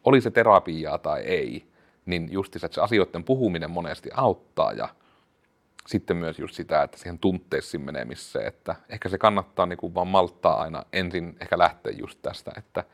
Oli 0.05 0.21
se 0.21 0.31
terapiaa 0.31 0.99
tai 0.99 1.21
ei, 1.21 1.67
niin 2.07 2.29
justiinsa, 2.33 2.67
että 2.67 2.75
se 2.75 2.81
asioiden 2.81 3.25
puhuminen 3.25 3.71
monesti 3.71 4.11
auttaa 4.15 4.73
ja 4.73 4.89
sitten 5.87 6.17
myös 6.17 6.39
just 6.39 6.55
sitä, 6.55 6.83
että 6.83 6.99
siihen 6.99 7.19
tunteisiin 7.19 7.81
menemiseen, 7.81 8.47
että 8.47 8.77
ehkä 8.89 9.09
se 9.09 9.19
kannattaa 9.19 9.67
niin 9.67 9.77
kuin 9.77 9.95
vaan 9.95 10.09
malttaa 10.09 10.61
aina 10.61 10.83
ensin 10.93 11.37
ehkä 11.41 11.59
lähteä 11.59 11.93
just 11.93 12.19
tästä, 12.23 12.53
että 12.57 12.85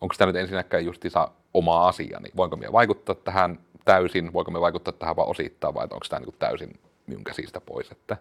onko 0.00 0.14
tämä 0.18 0.26
nyt 0.26 0.36
ensinnäkään 0.36 0.84
justiinsa 0.84 1.28
oma 1.54 1.88
asia, 1.88 2.20
niin 2.20 2.32
voinko 2.36 2.56
minä 2.56 2.72
vaikuttaa 2.72 3.14
tähän 3.14 3.58
täysin, 3.84 4.32
voinko 4.32 4.50
me 4.50 4.60
vaikuttaa 4.60 4.92
tähän 4.92 5.16
vaan 5.16 5.28
osittain 5.28 5.74
vai 5.74 5.82
onko 5.82 6.06
tämä 6.08 6.20
niin 6.20 6.34
täysin 6.38 6.80
minun 7.06 7.24
käsistä 7.24 7.60
pois, 7.60 7.90
että 7.90 8.16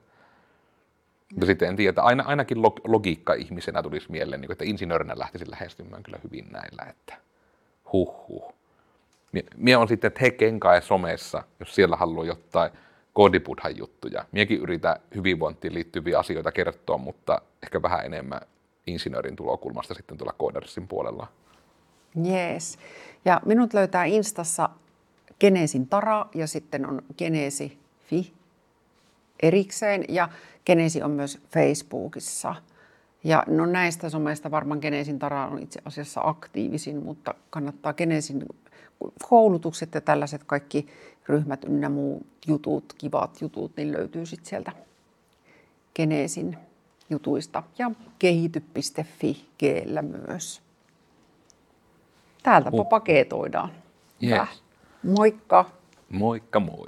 mutta 1.31 1.45
sitten 1.45 1.69
en 1.69 1.75
tiedä, 1.75 1.89
että 1.89 2.03
aina, 2.03 2.23
ainakin 2.23 2.61
logiikka 2.87 3.33
ihmisenä 3.33 3.83
tulisi 3.83 4.11
mieleen, 4.11 4.41
niin 4.41 4.47
kuin, 4.47 4.53
että 4.53 4.65
insinöörinä 4.65 5.13
lähtisin 5.17 5.51
lähestymään 5.51 6.03
kyllä 6.03 6.19
hyvin 6.23 6.47
näillä, 6.51 6.85
että 6.89 7.17
huh 7.93 8.27
huh. 8.27 8.53
Mie 9.57 9.77
on 9.77 9.87
sitten, 9.87 10.11
kenkae 10.37 10.81
somessa, 10.81 11.43
jos 11.59 11.75
siellä 11.75 11.95
haluaa 11.95 12.25
jotain 12.25 12.71
koodipudhan 13.15 13.77
juttuja. 13.77 14.25
Miekin 14.31 14.59
yritän 14.59 14.95
hyvinvointiin 15.15 15.73
liittyviä 15.73 16.19
asioita 16.19 16.51
kertoa, 16.51 16.97
mutta 16.97 17.41
ehkä 17.63 17.81
vähän 17.81 18.05
enemmän 18.05 18.41
insinöörin 18.87 19.35
tulokulmasta 19.35 19.93
sitten 19.93 20.17
tuolla 20.17 20.35
koodersin 20.37 20.87
puolella. 20.87 21.27
Jees. 22.23 22.77
Ja 23.25 23.41
minut 23.45 23.73
löytää 23.73 24.05
Instassa 24.05 24.69
Genesin 25.39 25.87
Tara 25.87 26.25
ja 26.35 26.47
sitten 26.47 26.85
on 26.85 27.01
Genesi 27.17 27.79
Fi 28.05 28.33
erikseen 29.39 30.05
ja 30.09 30.29
Genesi 30.65 31.03
on 31.03 31.11
myös 31.11 31.39
Facebookissa. 31.51 32.55
Ja 33.23 33.43
no 33.47 33.65
näistä 33.65 34.09
someista 34.09 34.51
varmaan 34.51 34.79
Genesin 34.79 35.19
Tara 35.19 35.47
on 35.47 35.59
itse 35.59 35.81
asiassa 35.85 36.21
aktiivisin, 36.23 37.03
mutta 37.03 37.33
kannattaa 37.49 37.93
Genesin 37.93 38.45
koulutukset 39.29 39.93
ja 39.93 40.01
tällaiset 40.01 40.43
kaikki 40.43 40.87
ryhmät 41.27 41.63
ynnä 41.63 41.89
muu 41.89 42.25
jutut, 42.47 42.93
kivat 42.97 43.41
jutut, 43.41 43.71
niin 43.77 43.91
löytyy 43.91 44.25
sitten 44.25 44.49
sieltä 44.49 44.71
Geneesin 45.95 46.57
jutuista 47.09 47.63
ja 47.77 47.91
kehity.fi 48.19 49.45
geellä 49.59 50.01
myös. 50.01 50.61
Täältä 52.43 52.69
uh. 52.73 52.89
paketoidaan. 52.89 53.69
Yes. 54.23 54.63
Moikka! 55.03 55.69
Moikka 56.09 56.59
moi! 56.59 56.87